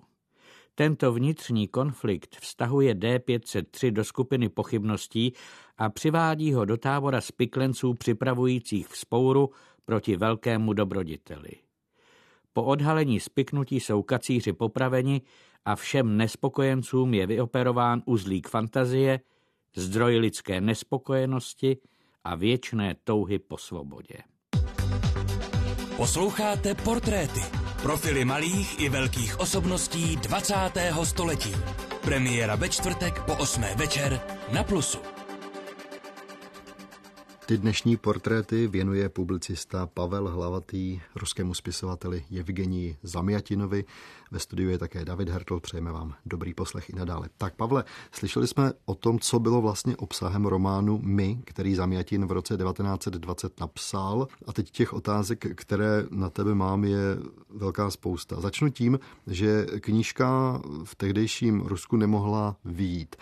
Tento 0.78 1.12
vnitřní 1.12 1.68
konflikt 1.68 2.36
vztahuje 2.40 2.94
D503 2.94 3.90
do 3.90 4.04
skupiny 4.04 4.48
pochybností 4.48 5.32
a 5.78 5.88
přivádí 5.88 6.52
ho 6.52 6.64
do 6.64 6.76
tábora 6.76 7.20
spiklenců 7.20 7.94
připravujících 7.94 8.88
vzpouru 8.88 9.50
proti 9.84 10.16
velkému 10.16 10.72
dobroditeli. 10.72 11.50
Po 12.52 12.64
odhalení 12.64 13.20
spiknutí 13.20 13.80
jsou 13.80 14.02
kacíři 14.02 14.52
popraveni 14.52 15.22
a 15.64 15.76
všem 15.76 16.16
nespokojencům 16.16 17.14
je 17.14 17.26
vyoperován 17.26 18.02
uzlík 18.04 18.48
fantazie, 18.48 19.20
zdroj 19.76 20.16
lidské 20.16 20.60
nespokojenosti 20.60 21.76
a 22.24 22.34
věčné 22.34 22.96
touhy 23.04 23.38
po 23.38 23.58
svobodě. 23.58 24.18
Posloucháte 25.96 26.74
portréty, 26.74 27.40
profily 27.82 28.24
malých 28.24 28.80
i 28.80 28.88
velkých 28.88 29.40
osobností 29.40 30.16
20. 30.16 30.54
století. 31.04 31.54
Premiéra 32.02 32.56
ve 32.56 32.68
čtvrtek 32.68 33.22
po 33.22 33.34
8. 33.38 33.62
večer 33.76 34.20
na 34.52 34.64
Plusu. 34.64 35.17
Ty 37.48 37.58
dnešní 37.58 37.96
portréty 37.96 38.66
věnuje 38.66 39.08
publicista 39.08 39.86
Pavel 39.86 40.28
Hlavatý 40.28 41.00
ruskému 41.14 41.54
spisovateli 41.54 42.24
Evgenii 42.38 42.96
Zamjatinovi. 43.02 43.84
Ve 44.30 44.38
studiu 44.38 44.70
je 44.70 44.78
také 44.78 45.04
David 45.04 45.28
Hertl, 45.28 45.60
přejeme 45.60 45.92
vám 45.92 46.14
dobrý 46.26 46.54
poslech 46.54 46.90
i 46.90 46.96
nadále. 46.96 47.28
Tak 47.38 47.54
Pavle, 47.54 47.84
slyšeli 48.12 48.46
jsme 48.46 48.72
o 48.84 48.94
tom, 48.94 49.18
co 49.18 49.38
bylo 49.38 49.62
vlastně 49.62 49.96
obsahem 49.96 50.46
románu 50.46 51.00
My, 51.02 51.38
který 51.44 51.74
Zamjatin 51.74 52.26
v 52.26 52.32
roce 52.32 52.56
1920 52.56 53.60
napsal 53.60 54.28
a 54.46 54.52
teď 54.52 54.70
těch 54.70 54.92
otázek, 54.92 55.46
které 55.54 56.04
na 56.10 56.30
tebe 56.30 56.54
mám, 56.54 56.84
je 56.84 57.16
velká 57.50 57.90
spousta. 57.90 58.40
Začnu 58.40 58.68
tím, 58.68 58.98
že 59.26 59.66
knížka 59.80 60.60
v 60.84 60.94
tehdejším 60.94 61.60
Rusku 61.60 61.96
nemohla 61.96 62.56
výjít. 62.64 63.16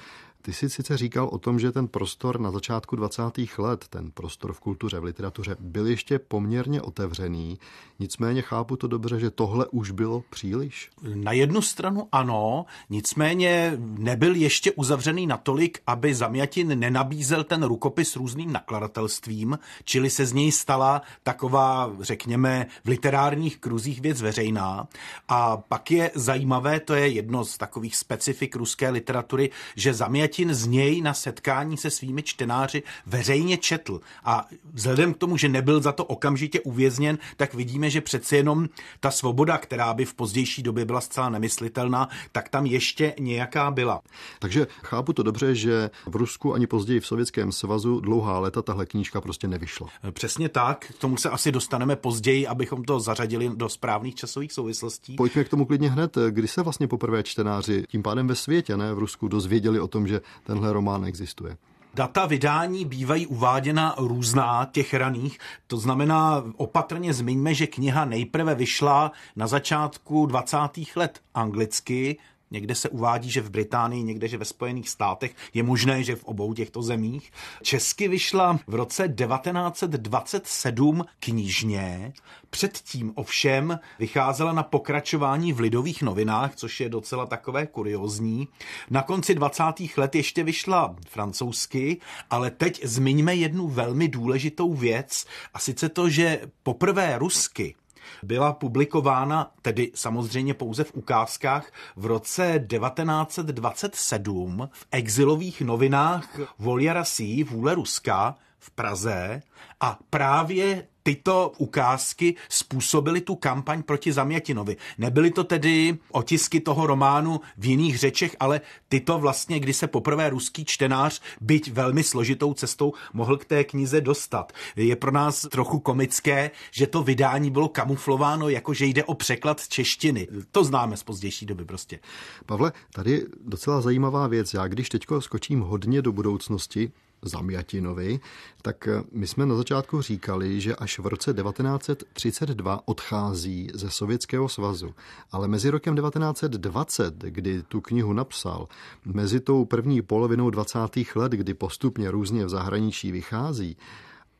Ty 0.46 0.52
jsi 0.52 0.70
sice 0.70 0.96
říkal 0.96 1.28
o 1.28 1.38
tom, 1.38 1.58
že 1.58 1.72
ten 1.72 1.88
prostor 1.88 2.40
na 2.40 2.50
začátku 2.50 2.96
20. 2.96 3.22
let, 3.58 3.84
ten 3.90 4.10
prostor 4.10 4.52
v 4.52 4.60
kultuře, 4.60 5.00
v 5.00 5.04
literatuře, 5.04 5.56
byl 5.60 5.86
ještě 5.86 6.18
poměrně 6.18 6.82
otevřený, 6.82 7.58
nicméně 7.98 8.42
chápu 8.42 8.76
to 8.76 8.86
dobře, 8.86 9.20
že 9.20 9.30
tohle 9.30 9.66
už 9.66 9.90
bylo 9.90 10.22
příliš. 10.30 10.90
Na 11.14 11.32
jednu 11.32 11.62
stranu 11.62 12.08
ano, 12.12 12.66
nicméně 12.90 13.72
nebyl 13.78 14.34
ještě 14.34 14.72
uzavřený 14.72 15.26
natolik, 15.26 15.78
aby 15.86 16.14
Zamjatin 16.14 16.78
nenabízel 16.78 17.44
ten 17.44 17.62
rukopis 17.62 18.16
různým 18.16 18.52
nakladatelstvím, 18.52 19.58
čili 19.84 20.10
se 20.10 20.26
z 20.26 20.32
něj 20.32 20.52
stala 20.52 21.02
taková, 21.22 21.92
řekněme, 22.00 22.66
v 22.84 22.88
literárních 22.88 23.58
kruzích 23.58 24.00
věc 24.00 24.22
veřejná. 24.22 24.88
A 25.28 25.56
pak 25.56 25.90
je 25.90 26.10
zajímavé, 26.14 26.80
to 26.80 26.94
je 26.94 27.08
jedno 27.08 27.44
z 27.44 27.58
takových 27.58 27.96
specifik 27.96 28.56
ruské 28.56 28.90
literatury, 28.90 29.50
že 29.76 29.94
Zamjatin 29.94 30.35
Martin 30.36 30.54
z 30.54 30.66
něj 30.66 31.00
na 31.00 31.14
setkání 31.14 31.76
se 31.76 31.90
svými 31.90 32.22
čtenáři 32.22 32.82
veřejně 33.06 33.56
četl. 33.56 34.00
A 34.24 34.44
vzhledem 34.72 35.14
k 35.14 35.16
tomu, 35.16 35.36
že 35.36 35.48
nebyl 35.48 35.80
za 35.80 35.92
to 35.92 36.04
okamžitě 36.04 36.60
uvězněn, 36.60 37.18
tak 37.36 37.54
vidíme, 37.54 37.90
že 37.90 38.00
přece 38.00 38.36
jenom 38.36 38.68
ta 39.00 39.10
svoboda, 39.10 39.58
která 39.58 39.94
by 39.94 40.04
v 40.04 40.14
pozdější 40.14 40.62
době 40.62 40.84
byla 40.84 41.00
zcela 41.00 41.28
nemyslitelná, 41.28 42.08
tak 42.32 42.48
tam 42.48 42.66
ještě 42.66 43.14
nějaká 43.18 43.70
byla. 43.70 44.02
Takže 44.38 44.66
chápu 44.82 45.12
to 45.12 45.22
dobře, 45.22 45.54
že 45.54 45.90
v 46.06 46.16
Rusku 46.16 46.54
ani 46.54 46.66
později 46.66 47.00
v 47.00 47.06
Sovětském 47.06 47.52
svazu 47.52 48.00
dlouhá 48.00 48.38
léta 48.38 48.62
tahle 48.62 48.86
knížka 48.86 49.20
prostě 49.20 49.48
nevyšla. 49.48 49.88
Přesně 50.10 50.48
tak, 50.48 50.92
k 50.98 50.98
tomu 50.98 51.16
se 51.16 51.30
asi 51.30 51.52
dostaneme 51.52 51.96
později, 51.96 52.46
abychom 52.46 52.84
to 52.84 53.00
zařadili 53.00 53.50
do 53.54 53.68
správných 53.68 54.14
časových 54.14 54.52
souvislostí. 54.52 55.16
Pojďme 55.16 55.44
k 55.44 55.48
tomu 55.48 55.64
klidně 55.64 55.90
hned. 55.90 56.18
Kdy 56.30 56.48
se 56.48 56.62
vlastně 56.62 56.88
poprvé 56.88 57.22
čtenáři, 57.22 57.84
tím 57.88 58.02
pádem 58.02 58.26
ve 58.26 58.34
světě, 58.34 58.76
ne 58.76 58.94
v 58.94 58.98
Rusku, 58.98 59.28
dozvěděli 59.28 59.80
o 59.80 59.88
tom, 59.88 60.06
že 60.08 60.20
tenhle 60.44 60.72
román 60.72 61.04
existuje. 61.04 61.56
Data 61.94 62.26
vydání 62.26 62.84
bývají 62.84 63.26
uváděna 63.26 63.94
různá 63.98 64.68
těch 64.72 64.94
raných, 64.94 65.38
to 65.66 65.76
znamená 65.76 66.44
opatrně 66.56 67.14
zmiňme, 67.14 67.54
že 67.54 67.66
kniha 67.66 68.04
nejprve 68.04 68.54
vyšla 68.54 69.12
na 69.36 69.46
začátku 69.46 70.26
20. 70.26 70.58
let 70.96 71.20
anglicky, 71.34 72.18
Někde 72.50 72.74
se 72.74 72.88
uvádí, 72.88 73.30
že 73.30 73.40
v 73.40 73.50
Británii, 73.50 74.02
někde, 74.02 74.28
že 74.28 74.38
ve 74.38 74.44
Spojených 74.44 74.88
státech. 74.88 75.34
Je 75.54 75.62
možné, 75.62 76.04
že 76.04 76.16
v 76.16 76.24
obou 76.24 76.54
těchto 76.54 76.82
zemích. 76.82 77.32
Česky 77.62 78.08
vyšla 78.08 78.58
v 78.66 78.74
roce 78.74 79.08
1927 79.08 81.04
knižně. 81.20 82.12
Předtím 82.50 83.12
ovšem 83.14 83.78
vycházela 83.98 84.52
na 84.52 84.62
pokračování 84.62 85.52
v 85.52 85.60
lidových 85.60 86.02
novinách, 86.02 86.56
což 86.56 86.80
je 86.80 86.88
docela 86.88 87.26
takové 87.26 87.66
kuriozní. 87.66 88.48
Na 88.90 89.02
konci 89.02 89.34
20. 89.34 89.62
let 89.96 90.14
ještě 90.14 90.44
vyšla 90.44 90.96
francouzsky, 91.08 92.00
ale 92.30 92.50
teď 92.50 92.84
zmiňme 92.84 93.34
jednu 93.34 93.68
velmi 93.68 94.08
důležitou 94.08 94.74
věc, 94.74 95.26
a 95.54 95.58
sice 95.58 95.88
to, 95.88 96.08
že 96.08 96.40
poprvé 96.62 97.18
rusky 97.18 97.74
byla 98.22 98.52
publikována, 98.52 99.52
tedy 99.62 99.92
samozřejmě 99.94 100.54
pouze 100.54 100.84
v 100.84 100.94
ukázkách, 100.94 101.72
v 101.96 102.06
roce 102.06 102.64
1927 102.68 104.68
v 104.72 104.86
exilových 104.90 105.62
novinách 105.62 106.38
Volia 106.58 106.92
Rasí, 106.92 107.44
Vůle 107.44 107.74
Ruska, 107.74 108.36
v 108.58 108.70
Praze 108.70 109.42
a 109.80 109.98
právě 110.10 110.86
tyto 111.06 111.52
ukázky 111.58 112.34
způsobily 112.48 113.20
tu 113.20 113.34
kampaň 113.34 113.82
proti 113.82 114.12
Zamjatinovi. 114.12 114.76
Nebyly 114.98 115.30
to 115.30 115.44
tedy 115.44 115.98
otisky 116.10 116.60
toho 116.60 116.86
románu 116.86 117.40
v 117.58 117.64
jiných 117.64 117.98
řečech, 117.98 118.36
ale 118.40 118.60
tyto 118.88 119.18
vlastně, 119.18 119.60
kdy 119.60 119.72
se 119.72 119.86
poprvé 119.86 120.30
ruský 120.30 120.64
čtenář, 120.64 121.20
byť 121.40 121.72
velmi 121.72 122.02
složitou 122.02 122.54
cestou, 122.54 122.92
mohl 123.12 123.36
k 123.36 123.44
té 123.44 123.64
knize 123.64 124.00
dostat. 124.00 124.52
Je 124.76 124.96
pro 124.96 125.10
nás 125.10 125.46
trochu 125.50 125.78
komické, 125.78 126.50
že 126.70 126.86
to 126.86 127.02
vydání 127.02 127.50
bylo 127.50 127.68
kamuflováno, 127.68 128.48
jako 128.48 128.74
že 128.74 128.86
jde 128.86 129.04
o 129.04 129.14
překlad 129.14 129.68
češtiny. 129.68 130.28
To 130.50 130.64
známe 130.64 130.96
z 130.96 131.02
pozdější 131.02 131.46
doby 131.46 131.64
prostě. 131.64 131.98
Pavle, 132.46 132.72
tady 132.92 133.26
docela 133.44 133.80
zajímavá 133.80 134.26
věc. 134.26 134.54
Já 134.54 134.68
když 134.68 134.88
teďko 134.88 135.20
skočím 135.20 135.60
hodně 135.60 136.02
do 136.02 136.12
budoucnosti, 136.12 136.92
Zamjatinovi, 137.22 138.20
tak 138.62 138.88
eh, 138.88 139.02
my 139.12 139.26
jsme 139.26 139.46
na 139.46 139.56
začátku 139.56 140.02
říkali, 140.02 140.60
že 140.60 140.76
až 140.76 140.98
v 140.98 141.06
roce 141.06 141.34
1932 141.34 142.80
odchází 142.84 143.70
ze 143.74 143.90
Sovětského 143.90 144.48
svazu. 144.48 144.94
Ale 145.32 145.48
mezi 145.48 145.70
rokem 145.70 145.96
1920, 145.96 147.14
kdy 147.18 147.62
tu 147.62 147.80
knihu 147.80 148.12
napsal, 148.12 148.68
mezi 149.04 149.40
tou 149.40 149.64
první 149.64 150.02
polovinou 150.02 150.50
20. 150.50 150.78
let, 151.14 151.32
kdy 151.32 151.54
postupně 151.54 152.10
různě 152.10 152.44
v 152.44 152.48
zahraničí 152.48 153.12
vychází, 153.12 153.76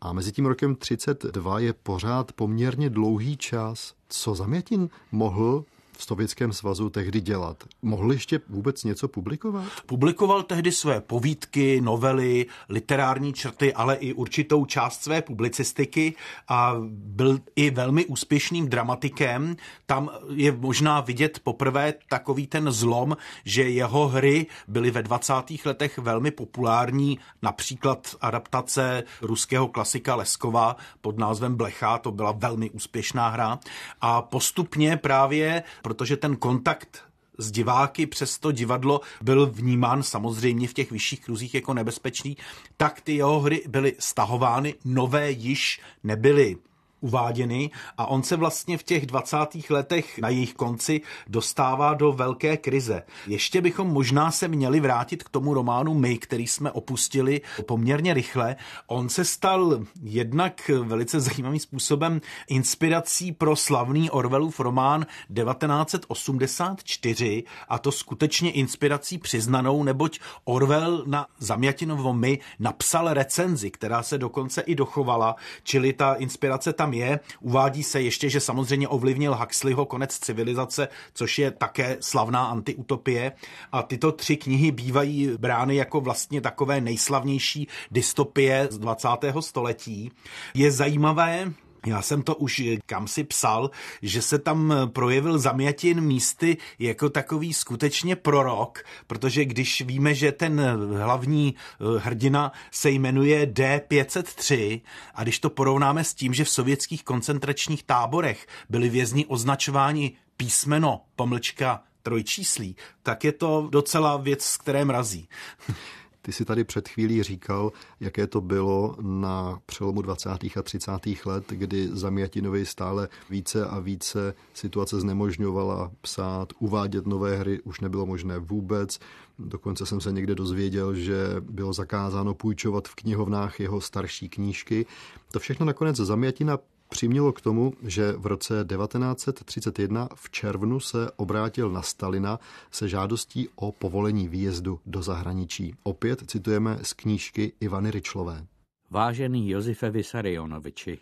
a 0.01 0.13
mezi 0.13 0.33
tím 0.33 0.47
rokem 0.47 0.75
32 0.75 1.59
je 1.59 1.73
pořád 1.73 2.33
poměrně 2.33 2.91
dlouhý 2.91 3.37
čas. 3.37 3.95
Co 4.09 4.35
Zamjatin 4.35 4.89
mohl 5.13 5.65
v 5.97 6.05
Sovětském 6.05 6.53
svazu 6.53 6.91
tehdy 6.91 7.21
dělat? 7.21 7.65
Mohl 7.83 8.13
ještě 8.13 8.41
vůbec 8.49 8.85
něco 8.85 9.09
publikovat? 9.09 9.65
Publikoval 9.87 10.43
tehdy 10.43 10.73
své 10.73 11.01
povídky, 11.01 11.81
novely, 11.81 12.47
literární 12.69 13.33
črty, 13.33 13.75
ale 13.75 13.97
i 13.97 14.13
určitou 14.13 14.65
část 14.65 15.03
své 15.03 15.23
publicistiky 15.23 16.15
a 16.49 16.75
byl 16.89 17.41
i 17.57 17.71
velmi 17.71 18.07
úspěšným 18.07 18.69
dramatikem. 18.69 19.57
Tam 19.87 20.11
je 20.35 20.53
možná 20.53 21.01
vidět 21.01 21.39
poprvé 21.39 21.95
takový 22.09 22.47
ten 22.47 22.71
zlom, 22.73 23.17
že 23.45 23.63
jeho 23.63 24.09
hry 24.09 24.47
byly 24.69 24.91
ve 24.91 25.03
20. 25.03 25.33
letech 25.65 25.99
velmi 25.99 26.31
populární, 26.31 27.19
například 27.43 28.17
adaptace 28.21 29.05
ruského 29.23 29.69
klasika 29.69 30.15
Leskova 30.15 30.77
pod 31.01 31.19
názvem 31.19 31.57
Blecha, 31.57 31.99
to 31.99 32.13
byla 32.13 32.33
velmi 32.33 32.71
úspěšná 32.71 33.29
hra 33.29 33.59
a 34.01 34.23
postupně 34.23 34.97
právě 34.97 35.63
protože 35.87 36.17
ten 36.17 36.37
kontakt 36.37 37.05
s 37.39 37.51
diváky 37.51 38.07
přes 38.07 38.39
to 38.39 38.53
divadlo 38.53 39.01
byl 39.23 39.47
vnímán 39.47 40.03
samozřejmě 40.03 40.69
v 40.69 40.73
těch 40.73 40.91
vyšších 40.91 41.25
kruzích 41.25 41.55
jako 41.55 41.75
nebezpečný, 41.75 42.37
tak 42.77 43.01
ty 43.01 43.17
jeho 43.17 43.41
hry 43.41 43.63
byly 43.69 43.97
stahovány, 43.99 44.75
nové 44.85 45.31
již 45.31 45.81
nebyly 46.05 46.57
uváděny 47.01 47.71
a 47.99 48.07
on 48.07 48.23
se 48.23 48.37
vlastně 48.37 48.79
v 48.79 48.83
těch 48.83 49.07
20. 49.07 49.37
letech 49.71 50.19
na 50.19 50.29
jejich 50.29 50.55
konci 50.55 51.01
dostává 51.29 51.95
do 51.95 52.13
velké 52.13 52.57
krize. 52.57 53.03
Ještě 53.27 53.61
bychom 53.61 53.89
možná 53.89 54.31
se 54.31 54.49
měli 54.49 54.81
vrátit 54.81 55.23
k 55.23 55.29
tomu 55.29 55.55
románu 55.55 55.95
My, 55.95 56.19
který 56.19 56.47
jsme 56.47 56.71
opustili 56.71 57.41
poměrně 57.67 58.15
rychle. 58.15 58.57
On 58.87 59.09
se 59.09 59.25
stal 59.25 59.81
jednak 60.03 60.71
velice 60.83 61.21
zajímavým 61.21 61.61
způsobem 61.61 62.21
inspirací 62.49 63.33
pro 63.33 63.57
slavný 63.57 64.11
Orwellův 64.11 64.61
román 64.61 65.07
1984 65.35 67.45
a 67.69 67.79
to 67.79 67.93
skutečně 67.93 68.51
inspirací 68.51 69.19
přiznanou, 69.19 69.83
neboť 69.83 70.21
Orwell 70.45 71.05
na 71.07 71.27
Zamjatinovo 71.39 72.13
My 72.13 72.39
napsal 72.59 73.15
recenzi, 73.15 73.71
která 73.71 74.03
se 74.03 74.19
dokonce 74.19 74.61
i 74.61 74.75
dochovala, 74.75 75.37
čili 75.63 75.93
ta 75.93 76.15
inspirace 76.15 76.73
tam 76.73 76.86
je. 76.93 77.21
Uvádí 77.41 77.83
se 77.83 78.03
ještě, 78.03 78.31
že 78.31 78.41
samozřejmě 78.41 78.89
ovlivnil 78.89 79.37
Huxleyho 79.37 79.87
konec 79.87 80.19
civilizace, 80.19 80.89
což 81.15 81.39
je 81.39 81.51
také 81.51 81.97
slavná 82.01 82.47
antiutopie. 82.47 83.33
A 83.73 83.83
tyto 83.83 84.13
tři 84.13 84.37
knihy 84.37 84.71
bývají 84.71 85.31
brány 85.39 85.77
jako 85.77 86.01
vlastně 86.01 86.41
takové 86.41 86.81
nejslavnější 86.81 87.69
dystopie 87.91 88.69
z 88.71 88.79
20. 88.79 89.09
století. 89.41 90.13
Je 90.55 90.71
zajímavé, 90.71 91.53
já 91.87 92.03
jsem 92.03 92.23
to 92.23 92.35
už 92.35 92.63
kam 92.87 93.09
si 93.09 93.25
psal, 93.25 93.71
že 94.03 94.23
se 94.23 94.39
tam 94.39 94.75
projevil 94.93 95.39
Zamjatin 95.39 96.01
místy 96.01 96.57
jako 96.79 97.11
takový 97.11 97.55
skutečně 97.55 98.17
prorok, 98.17 98.85
protože 99.07 99.45
když 99.45 99.83
víme, 99.83 100.15
že 100.15 100.33
ten 100.33 100.63
hlavní 100.99 101.55
eh, 101.55 101.99
hrdina 101.99 102.53
se 102.71 102.91
jmenuje 102.91 103.47
D503 103.47 104.81
a 105.15 105.23
když 105.23 105.39
to 105.39 105.51
porovnáme 105.51 106.05
s 106.05 106.15
tím, 106.15 106.35
že 106.35 106.45
v 106.45 106.51
sovětských 106.51 107.05
koncentračních 107.05 107.83
táborech 107.83 108.47
byli 108.69 108.89
vězni 108.89 109.27
označováni 109.27 110.17
písmeno 110.37 111.01
pomlčka 111.17 111.83
trojčíslí, 112.03 112.77
tak 113.03 113.25
je 113.25 113.33
to 113.33 113.69
docela 113.71 114.17
věc, 114.17 114.45
z 114.45 114.57
které 114.57 114.85
mrazí. 114.85 115.29
Ty 116.27 116.33
si 116.33 116.45
tady 116.45 116.65
před 116.65 116.89
chvílí 116.89 117.23
říkal, 117.23 117.73
jaké 118.01 118.27
to 118.27 118.41
bylo 118.41 118.97
na 119.01 119.61
přelomu 119.67 120.03
20. 120.03 120.29
a 120.57 120.63
30. 120.63 120.93
let, 121.25 121.45
kdy 121.49 121.89
Zamjatinovi 121.93 122.67
stále 122.67 123.09
více 123.31 123.67
a 123.67 123.79
více 123.79 124.35
situace 124.55 125.01
znemožňovala 125.01 125.93
psát, 126.01 126.53
uvádět 126.59 127.07
nové 127.07 127.37
hry, 127.37 127.61
už 127.63 127.81
nebylo 127.81 128.07
možné 128.07 128.39
vůbec. 128.39 128.99
Dokonce 129.39 129.87
jsem 129.87 130.01
se 130.01 130.13
někde 130.13 130.35
dozvěděl, 130.35 130.95
že 130.95 131.17
bylo 131.41 131.73
zakázáno 131.73 132.35
půjčovat 132.35 132.89
v 132.89 132.95
knihovnách 132.95 133.61
jeho 133.61 133.81
starší 133.81 134.29
knížky. 134.29 134.87
To 135.33 135.39
všechno 135.39 135.67
nakonec 135.67 135.97
Zamjatina 135.97 136.59
přimělo 136.89 137.33
k 137.33 137.41
tomu, 137.41 137.73
že 137.83 138.13
v 138.13 138.27
roce 138.27 138.67
1931 138.69 140.09
v 140.15 140.31
červnu 140.31 140.81
se 140.81 141.11
obrátil 141.17 141.71
na 141.71 141.83
Stalina 141.83 142.39
se 142.71 142.89
žádostí 142.89 143.49
o 143.55 143.73
povolení 143.73 144.29
výjezdu 144.29 144.81
do 144.87 145.03
zahraničí. 145.03 145.75
Opět 145.83 146.31
citujeme 146.31 146.79
z 146.83 146.93
knížky 146.93 147.53
Ivany 147.61 147.91
Ryčlové. 147.91 148.47
Vážený 148.91 149.51
Josefe 149.51 149.91
Vysarionoviči, 149.91 150.99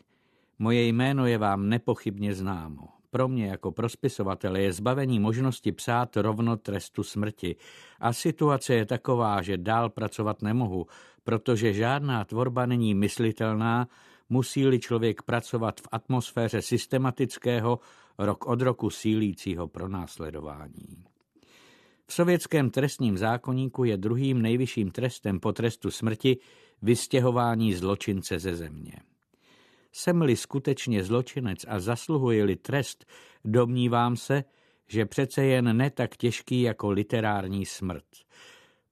moje 0.59 0.87
jméno 0.87 1.27
je 1.27 1.39
vám 1.39 1.69
nepochybně 1.69 2.35
známo. 2.35 2.89
Pro 3.11 3.29
mě 3.29 3.47
jako 3.47 3.73
pro 3.73 3.89
spisovatele 3.89 4.61
je 4.61 4.73
zbavení 4.73 5.21
možnosti 5.21 5.73
psát 5.73 6.17
rovno 6.17 6.57
trestu 6.57 7.03
smrti 7.03 7.57
a 8.01 8.13
situace 8.13 8.75
je 8.75 8.87
taková, 8.87 9.43
že 9.43 9.57
dál 9.57 9.91
pracovat 9.91 10.43
nemohu, 10.43 10.87
protože 11.25 11.73
žádná 11.73 12.25
tvorba 12.25 12.67
není 12.67 12.95
myslitelná, 12.95 13.89
musí-li 14.29 14.81
člověk 14.81 15.23
pracovat 15.23 15.81
v 15.81 15.89
atmosféře 15.93 16.63
systematického, 16.63 17.81
rok 18.19 18.47
od 18.47 18.61
roku 18.61 18.91
sílícího 18.91 19.69
pronásledování. 19.69 21.05
V 22.07 22.13
sovětském 22.15 22.71
trestním 22.71 23.19
zákoníku 23.19 23.85
je 23.85 23.97
druhým 23.97 24.43
nejvyšším 24.43 24.91
trestem 24.91 25.41
po 25.41 25.53
trestu 25.53 25.91
smrti 25.91 26.39
vystěhování 26.83 27.75
zločince 27.75 28.39
ze 28.39 28.57
země. 28.57 28.93
Jsem-li 29.93 30.37
skutečně 30.37 31.05
zločinec 31.05 31.59
a 31.69 31.81
zasluhuje-li 31.81 32.57
trest, 32.57 33.05
domnívám 33.45 34.17
se, 34.17 34.45
že 34.89 35.07
přece 35.07 35.45
jen 35.45 35.77
ne 35.77 35.91
tak 35.91 36.17
těžký 36.17 36.63
jako 36.63 36.91
literární 36.91 37.67
smrt. 37.67 38.05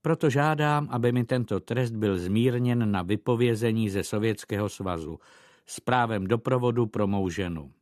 Proto 0.02 0.30
žádám, 0.30 0.88
aby 0.90 1.12
mi 1.12 1.24
tento 1.24 1.60
trest 1.60 1.90
byl 1.90 2.18
zmírněn 2.18 2.90
na 2.90 3.02
vypovězení 3.02 3.90
ze 3.90 4.02
Sovětského 4.02 4.68
svazu 4.68 5.18
s 5.66 5.80
právem 5.80 6.26
doprovodu 6.26 6.86
pro 6.86 7.06
mou 7.06 7.28
ženu. 7.28 7.72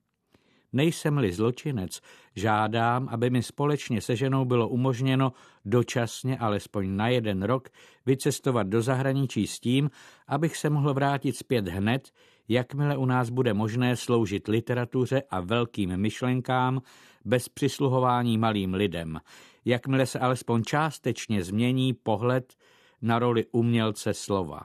Nejsem-li 0.72 1.32
zločinec, 1.32 2.00
žádám, 2.36 3.08
aby 3.10 3.30
mi 3.30 3.42
společně 3.42 4.00
se 4.00 4.16
ženou 4.16 4.44
bylo 4.44 4.68
umožněno 4.68 5.32
dočasně, 5.64 6.38
alespoň 6.38 6.96
na 6.96 7.08
jeden 7.08 7.42
rok, 7.42 7.68
vycestovat 8.06 8.66
do 8.66 8.82
zahraničí 8.82 9.46
s 9.46 9.60
tím, 9.60 9.90
abych 10.28 10.56
se 10.56 10.70
mohl 10.70 10.94
vrátit 10.94 11.36
zpět 11.36 11.68
hned, 11.68 12.10
jakmile 12.48 12.96
u 12.96 13.04
nás 13.04 13.30
bude 13.30 13.54
možné 13.54 13.96
sloužit 13.96 14.48
literatuře 14.48 15.22
a 15.30 15.40
velkým 15.40 15.96
myšlenkám 15.96 16.82
bez 17.24 17.48
přisluhování 17.48 18.38
malým 18.38 18.74
lidem, 18.74 19.20
jakmile 19.64 20.06
se 20.06 20.18
alespoň 20.18 20.62
částečně 20.62 21.44
změní 21.44 21.94
pohled 21.94 22.54
na 23.02 23.18
roli 23.18 23.46
umělce 23.52 24.14
slova. 24.14 24.60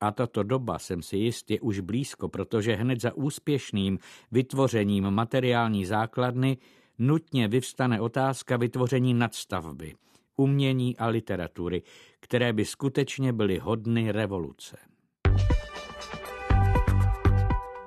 A 0.00 0.10
tato 0.10 0.42
doba, 0.42 0.78
jsem 0.78 1.02
si 1.02 1.16
jist, 1.16 1.50
je 1.50 1.60
už 1.60 1.80
blízko, 1.80 2.28
protože 2.28 2.74
hned 2.74 3.00
za 3.00 3.14
úspěšným 3.14 3.98
vytvořením 4.32 5.10
materiální 5.10 5.86
základny 5.86 6.56
nutně 6.98 7.48
vyvstane 7.48 8.00
otázka 8.00 8.56
vytvoření 8.56 9.14
nadstavby, 9.14 9.94
umění 10.36 10.96
a 10.96 11.06
literatury, 11.06 11.82
které 12.20 12.52
by 12.52 12.64
skutečně 12.64 13.32
byly 13.32 13.58
hodny 13.58 14.12
revoluce. 14.12 14.91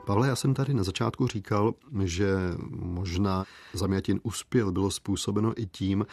Pavle, 0.06 0.28
já 0.28 0.36
jsem 0.36 0.54
tady 0.54 0.74
na 0.74 0.84
začátku 0.84 1.28
říkal, 1.28 1.74
že 2.04 2.28
možná 2.70 3.46
Zamjatin 3.74 4.20
uspěl 4.24 4.72
bylo 4.72 4.92
způsobeno 4.92 5.62
i 5.62 5.66
tím, 5.66 6.06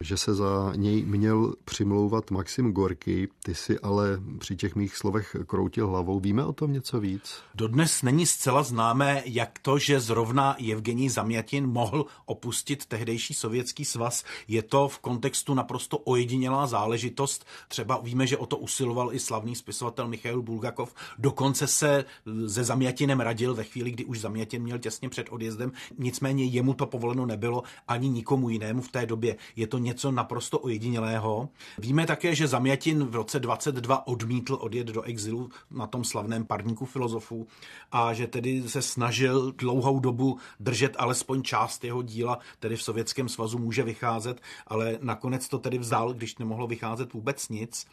že 0.00 0.16
se 0.16 0.34
za 0.34 0.72
něj 0.76 1.04
měl 1.04 1.54
přimlouvat 1.64 2.30
Maxim 2.30 2.72
Gorky. 2.72 3.28
Ty 3.44 3.54
si 3.54 3.78
ale 3.78 4.20
při 4.38 4.56
těch 4.56 4.74
mých 4.74 4.96
slovech 4.96 5.36
kroutil 5.46 5.88
hlavou. 5.88 6.20
Víme 6.20 6.44
o 6.44 6.52
tom 6.52 6.72
něco 6.72 7.00
víc? 7.00 7.42
Dodnes 7.54 8.02
není 8.02 8.26
zcela 8.26 8.62
známé, 8.62 9.22
jak 9.24 9.58
to, 9.62 9.78
že 9.78 10.00
zrovna 10.00 10.56
Evgení 10.72 11.10
Zamjatin 11.10 11.66
mohl 11.66 12.06
opustit 12.26 12.86
tehdejší 12.86 13.34
sovětský 13.34 13.84
svaz. 13.84 14.24
Je 14.48 14.62
to 14.62 14.88
v 14.88 14.98
kontextu 14.98 15.54
naprosto 15.54 15.98
ojedinělá 15.98 16.66
záležitost. 16.66 17.46
Třeba 17.68 18.00
víme, 18.02 18.26
že 18.26 18.36
o 18.36 18.46
to 18.46 18.56
usiloval 18.56 19.12
i 19.12 19.18
slavný 19.18 19.54
spisovatel 19.54 20.08
Michail 20.08 20.42
Bulgakov. 20.42 20.94
Dokonce 21.18 21.66
se 21.66 22.04
se 22.46 22.64
Zamjatinem 22.64 23.20
radil 23.20 23.37
ve 23.46 23.64
chvíli, 23.64 23.90
kdy 23.90 24.04
už 24.04 24.20
Zamjatin 24.20 24.62
měl 24.62 24.78
těsně 24.78 25.08
před 25.08 25.26
odjezdem. 25.30 25.72
Nicméně 25.98 26.44
jemu 26.44 26.74
to 26.74 26.86
povoleno 26.86 27.26
nebylo 27.26 27.62
ani 27.88 28.08
nikomu 28.08 28.48
jinému 28.48 28.82
v 28.82 28.88
té 28.88 29.06
době. 29.06 29.36
Je 29.56 29.66
to 29.66 29.78
něco 29.78 30.10
naprosto 30.10 30.58
ojedinělého. 30.58 31.48
Víme 31.78 32.06
také, 32.06 32.34
že 32.34 32.48
Zamjatin 32.48 33.04
v 33.04 33.14
roce 33.14 33.40
22 33.40 34.06
odmítl 34.06 34.58
odjet 34.60 34.86
do 34.86 35.02
exilu 35.02 35.50
na 35.70 35.86
tom 35.86 36.04
slavném 36.04 36.44
parníku 36.44 36.86
filozofů 36.86 37.46
a 37.92 38.12
že 38.12 38.26
tedy 38.26 38.68
se 38.68 38.82
snažil 38.82 39.52
dlouhou 39.58 40.00
dobu 40.00 40.38
držet 40.60 40.96
alespoň 40.98 41.42
část 41.42 41.84
jeho 41.84 42.02
díla, 42.02 42.38
tedy 42.58 42.76
v 42.76 42.82
Sovětském 42.82 43.28
svazu 43.28 43.58
může 43.58 43.82
vycházet, 43.82 44.40
ale 44.66 44.98
nakonec 45.00 45.48
to 45.48 45.58
tedy 45.58 45.78
vzdal, 45.78 46.14
když 46.14 46.38
nemohlo 46.38 46.66
vycházet 46.66 47.12
vůbec 47.12 47.48
nic. 47.48 47.86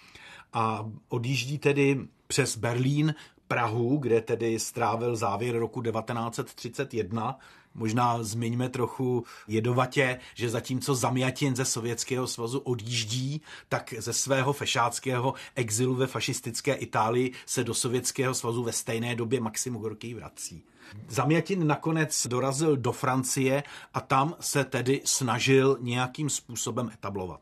A 0.53 0.89
odjíždí 1.09 1.57
tedy 1.57 2.07
přes 2.27 2.57
Berlín, 2.57 3.15
Prahu, 3.47 3.97
kde 3.97 4.21
tedy 4.21 4.59
strávil 4.59 5.15
závěr 5.15 5.59
roku 5.59 5.81
1931. 5.81 7.39
Možná 7.75 8.23
zmiňme 8.23 8.69
trochu 8.69 9.23
jedovatě, 9.47 10.19
že 10.33 10.49
zatímco 10.49 10.95
Zamjatin 10.95 11.55
ze 11.55 11.65
Sovětského 11.65 12.27
svazu 12.27 12.59
odjíždí, 12.59 13.41
tak 13.69 13.93
ze 13.97 14.13
svého 14.13 14.53
fešáckého 14.53 15.33
exilu 15.55 15.95
ve 15.95 16.07
fašistické 16.07 16.73
Itálii 16.73 17.31
se 17.45 17.63
do 17.63 17.73
Sovětského 17.73 18.33
svazu 18.33 18.63
ve 18.63 18.71
stejné 18.71 19.15
době 19.15 19.41
Maxim 19.41 19.75
Gorký 19.75 20.13
vrací. 20.13 20.63
Zamjatin 21.07 21.67
nakonec 21.67 22.27
dorazil 22.27 22.77
do 22.77 22.91
Francie 22.91 23.63
a 23.93 24.01
tam 24.01 24.35
se 24.39 24.63
tedy 24.63 25.01
snažil 25.05 25.77
nějakým 25.81 26.29
způsobem 26.29 26.91
etablovat. 26.93 27.41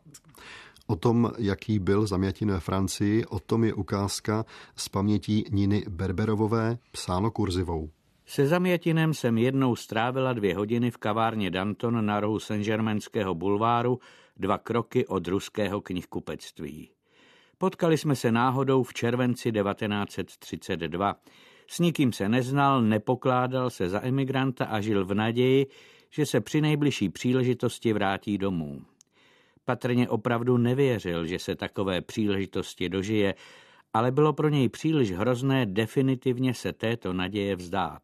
O 0.86 0.96
tom, 0.96 1.30
jaký 1.38 1.78
byl 1.78 2.06
Zamjatin 2.06 2.50
ve 2.50 2.60
Francii, 2.60 3.24
o 3.24 3.38
tom 3.38 3.64
je 3.64 3.74
ukázka 3.74 4.44
z 4.76 4.88
pamětí 4.88 5.44
Niny 5.50 5.84
Berberovové, 5.88 6.78
psáno 6.92 7.30
kurzivou. 7.30 7.90
Se 8.26 8.46
Zamjatinem 8.46 9.14
jsem 9.14 9.38
jednou 9.38 9.76
strávila 9.76 10.32
dvě 10.32 10.56
hodiny 10.56 10.90
v 10.90 10.96
kavárně 10.96 11.50
Danton 11.50 12.06
na 12.06 12.20
rohu 12.20 12.38
Saint-Germainského 12.38 13.34
bulváru, 13.34 13.98
dva 14.36 14.58
kroky 14.58 15.06
od 15.06 15.28
ruského 15.28 15.80
knihkupectví. 15.80 16.90
Potkali 17.58 17.98
jsme 17.98 18.16
se 18.16 18.32
náhodou 18.32 18.82
v 18.82 18.94
červenci 18.94 19.52
1932. 19.52 21.16
S 21.66 21.78
nikým 21.78 22.12
se 22.12 22.28
neznal, 22.28 22.82
nepokládal 22.82 23.70
se 23.70 23.88
za 23.88 24.04
emigranta 24.04 24.64
a 24.64 24.80
žil 24.80 25.04
v 25.04 25.14
naději, 25.14 25.66
že 26.10 26.26
se 26.26 26.40
při 26.40 26.60
nejbližší 26.60 27.08
příležitosti 27.08 27.92
vrátí 27.92 28.38
domů. 28.38 28.82
Patrně 29.64 30.08
opravdu 30.08 30.56
nevěřil, 30.56 31.26
že 31.26 31.38
se 31.38 31.54
takové 31.54 32.00
příležitosti 32.00 32.88
dožije, 32.88 33.34
ale 33.94 34.10
bylo 34.10 34.32
pro 34.32 34.48
něj 34.48 34.68
příliš 34.68 35.12
hrozné 35.12 35.66
definitivně 35.66 36.54
se 36.54 36.72
této 36.72 37.12
naděje 37.12 37.56
vzdát. 37.56 38.02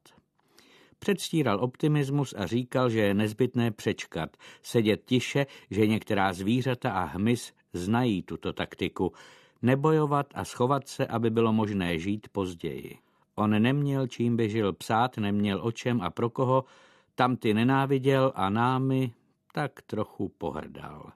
Předstíral 0.99 1.65
optimismus 1.65 2.35
a 2.39 2.47
říkal, 2.47 2.91
že 2.91 3.01
je 3.01 3.15
nezbytné 3.15 3.71
přečkat, 3.71 4.37
sedět 4.63 5.05
tiše, 5.05 5.47
že 5.71 5.87
některá 5.87 6.33
zvířata 6.33 6.93
a 6.93 7.05
hmyz 7.05 7.53
znají 7.73 8.23
tuto 8.23 8.53
taktiku, 8.53 9.13
nebojovat 9.63 10.27
a 10.35 10.45
schovat 10.45 10.89
se, 10.89 11.07
aby 11.07 11.31
bylo 11.31 11.53
možné 11.53 11.99
žít 11.99 12.29
později. 12.33 12.99
On 13.35 13.63
neměl 13.63 14.07
čím 14.07 14.37
by 14.37 14.51
žil 14.51 14.73
psát, 14.73 15.17
neměl 15.17 15.61
o 15.63 15.73
čem 15.73 16.01
a 16.01 16.11
pro 16.11 16.31
koho, 16.31 16.65
tam 17.15 17.37
ty 17.37 17.55
nenáviděl 17.55 18.33
a 18.35 18.51
námi 18.51 19.13
tak 19.53 19.83
trochu 19.83 20.29
pohrdal. 20.29 21.13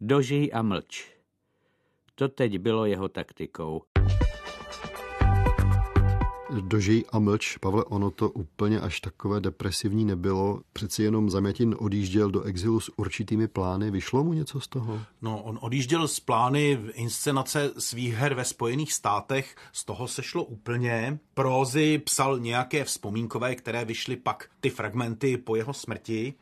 Dožij 0.00 0.50
a 0.52 0.62
mlč. 0.62 1.12
To 2.14 2.28
teď 2.28 2.58
bylo 2.58 2.86
jeho 2.86 3.08
taktikou. 3.08 3.82
Dožij 6.60 7.04
a 7.12 7.18
mlč, 7.18 7.56
Pavle, 7.56 7.84
ono 7.84 8.10
to 8.10 8.30
úplně 8.30 8.80
až 8.80 9.00
takové 9.00 9.40
depresivní 9.40 10.04
nebylo. 10.04 10.60
Přeci 10.72 11.02
jenom 11.02 11.30
Zamětin 11.30 11.76
odjížděl 11.78 12.30
do 12.30 12.42
exilu 12.42 12.80
s 12.80 12.98
určitými 12.98 13.48
plány. 13.48 13.90
Vyšlo 13.90 14.24
mu 14.24 14.32
něco 14.32 14.60
z 14.60 14.68
toho? 14.68 15.00
No, 15.22 15.42
on 15.42 15.58
odjížděl 15.62 16.08
z 16.08 16.20
plány 16.20 16.78
inscenace 16.92 17.72
svých 17.78 18.14
her 18.14 18.34
ve 18.34 18.44
Spojených 18.44 18.92
státech, 18.92 19.56
z 19.72 19.84
toho 19.84 20.08
se 20.08 20.22
šlo 20.22 20.44
úplně. 20.44 21.18
Prózy 21.36 21.98
psal 21.98 22.38
nějaké 22.38 22.84
vzpomínkové, 22.84 23.54
které 23.54 23.84
vyšly 23.84 24.16
pak 24.16 24.48
ty 24.60 24.70
fragmenty 24.70 25.36
po 25.36 25.56
jeho 25.56 25.74
smrti 25.74 26.34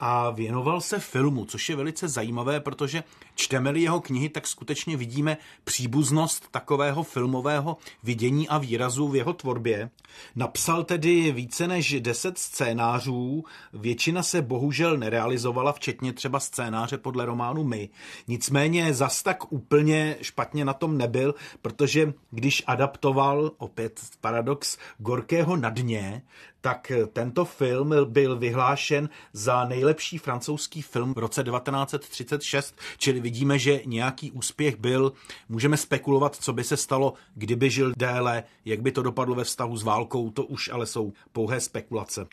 a 0.00 0.30
věnoval 0.30 0.80
se 0.80 0.98
filmu, 0.98 1.44
což 1.44 1.68
je 1.68 1.76
velice 1.76 2.08
zajímavé, 2.08 2.60
protože 2.60 3.04
čteme-li 3.34 3.80
jeho 3.80 4.00
knihy, 4.00 4.28
tak 4.28 4.46
skutečně 4.46 4.96
vidíme 4.96 5.36
příbuznost 5.64 6.48
takového 6.50 7.02
filmového 7.02 7.76
vidění 8.02 8.48
a 8.48 8.58
výrazu 8.58 9.08
v 9.08 9.16
jeho 9.16 9.32
tvorbě. 9.32 9.90
Napsal 10.36 10.84
tedy 10.84 11.32
více 11.32 11.68
než 11.68 12.00
deset 12.00 12.38
scénářů, 12.38 13.44
většina 13.72 14.22
se 14.22 14.42
bohužel 14.42 14.96
nerealizovala, 14.96 15.72
včetně 15.72 16.12
třeba 16.12 16.40
scénáře 16.40 16.98
podle 16.98 17.24
románu 17.26 17.64
My. 17.64 17.88
Nicméně 18.28 18.94
zas 18.94 19.22
tak 19.22 19.52
úplně 19.52 20.16
špatně 20.22 20.64
na 20.64 20.72
tom 20.72 20.98
nebyl, 20.98 21.34
protože 21.62 22.12
když 22.30 22.62
adaptoval, 22.66 23.50
opět 23.58 24.00
paradox, 24.40 24.78
Gorkého 24.98 25.56
na 25.56 25.70
dně, 25.70 26.22
tak 26.60 26.92
tento 27.12 27.44
film 27.44 27.94
byl 28.04 28.38
vyhlášen 28.38 29.08
za 29.32 29.64
nejlepší 29.64 30.18
francouzský 30.18 30.82
film 30.82 31.14
v 31.14 31.18
roce 31.18 31.44
1936, 31.44 32.74
čili 32.98 33.20
vidíme, 33.20 33.58
že 33.58 33.82
nějaký 33.86 34.30
úspěch 34.30 34.76
byl. 34.76 35.12
Můžeme 35.48 35.76
spekulovat, 35.76 36.36
co 36.36 36.52
by 36.52 36.64
se 36.64 36.76
stalo, 36.76 37.14
kdyby 37.34 37.70
žil 37.70 37.92
déle, 37.96 38.42
jak 38.64 38.80
by 38.80 38.92
to 38.92 39.02
dopadlo 39.02 39.34
ve 39.34 39.44
vztahu 39.44 39.76
s 39.76 39.82
válkou, 39.82 40.30
to 40.30 40.44
už 40.44 40.68
ale 40.72 40.86
jsou 40.86 41.12
pouhé 41.32 41.60
spekulace. 41.60 42.26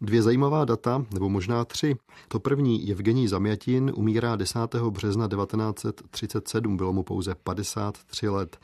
Dvě 0.00 0.22
zajímavá 0.22 0.64
data, 0.64 1.04
nebo 1.14 1.28
možná 1.28 1.64
tři. 1.64 1.96
To 2.28 2.40
první, 2.40 2.90
Evgení 2.92 3.28
Zamjatin, 3.28 3.92
umírá 3.94 4.36
10. 4.36 4.58
března 4.90 5.28
1937, 5.28 6.76
bylo 6.76 6.92
mu 6.92 7.02
pouze 7.02 7.34
53 7.34 8.28
let. 8.28 8.58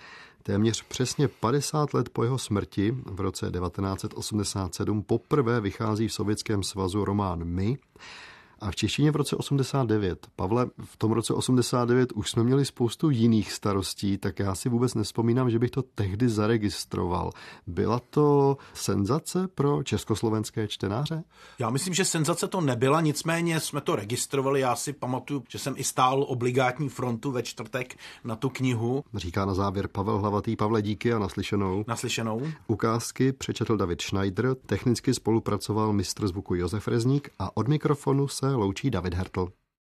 Téměř 0.47 0.83
přesně 0.83 1.29
50 1.29 1.95
let 1.95 2.09
po 2.09 2.25
jeho 2.25 2.39
smrti 2.39 2.95
v 3.05 3.21
roce 3.21 3.51
1987 3.51 5.03
poprvé 5.03 5.61
vychází 5.61 6.09
v 6.09 6.13
Sovětském 6.13 6.63
svazu 6.63 7.05
román 7.05 7.45
My, 7.45 7.79
a 8.65 8.71
v 8.71 8.77
češtině 8.77 9.11
v 9.11 9.17
roce 9.17 9.37
89. 9.37 10.27
Pavle, 10.37 10.67
v 10.85 10.97
tom 10.97 11.13
roce 11.13 11.35
89 11.35 12.13
už 12.13 12.31
jsme 12.31 12.45
měli 12.45 12.65
spoustu 12.65 13.11
jiných 13.11 13.53
starostí, 13.53 14.19
tak 14.19 14.39
já 14.39 14.55
si 14.55 14.69
vůbec 14.69 14.95
nespomínám, 14.95 15.51
že 15.51 15.59
bych 15.59 15.71
to 15.71 15.83
tehdy 15.83 16.29
zaregistroval. 16.29 17.31
Byla 17.67 18.01
to 18.11 18.57
senzace 18.75 19.49
pro 19.49 19.83
československé 19.83 20.69
čtenáře? 20.69 21.25
Já 21.59 21.71
myslím, 21.71 21.95
že 21.95 22.05
senzace 22.05 22.49
to 22.49 22.61
nebyla, 22.61 23.01
nicméně 23.01 23.61
jsme 23.61 23.81
to 23.81 23.97
registrovali. 23.97 24.61
Já 24.61 24.77
si 24.77 24.93
pamatuju, 24.93 25.45
že 25.49 25.59
jsem 25.59 25.75
i 25.77 25.85
stál 25.85 26.25
obligátní 26.29 26.89
frontu 26.89 27.31
ve 27.31 27.43
čtvrtek 27.43 27.97
na 28.25 28.37
tu 28.37 28.49
knihu. 28.49 29.05
Říká 29.15 29.45
na 29.45 29.55
závěr 29.55 29.89
Pavel 29.89 30.19
Hlavatý. 30.19 30.57
Pavle, 30.57 30.83
díky 30.83 31.13
a 31.13 31.19
naslyšenou. 31.19 31.85
Naslyšenou. 31.89 32.43
Ukázky 32.67 33.33
přečetl 33.33 33.77
David 33.77 34.01
Schneider, 34.01 34.55
technicky 34.67 35.15
spolupracoval 35.15 35.93
mistr 35.93 36.29
zvuku 36.29 36.55
Josef 36.55 36.89
Rezník 36.89 37.31
a 37.39 37.57
od 37.57 37.69
mikrofonu 37.69 38.29
se 38.29 38.54
loučí 38.57 38.91
David 38.91 39.15
Hertl. 39.15 39.53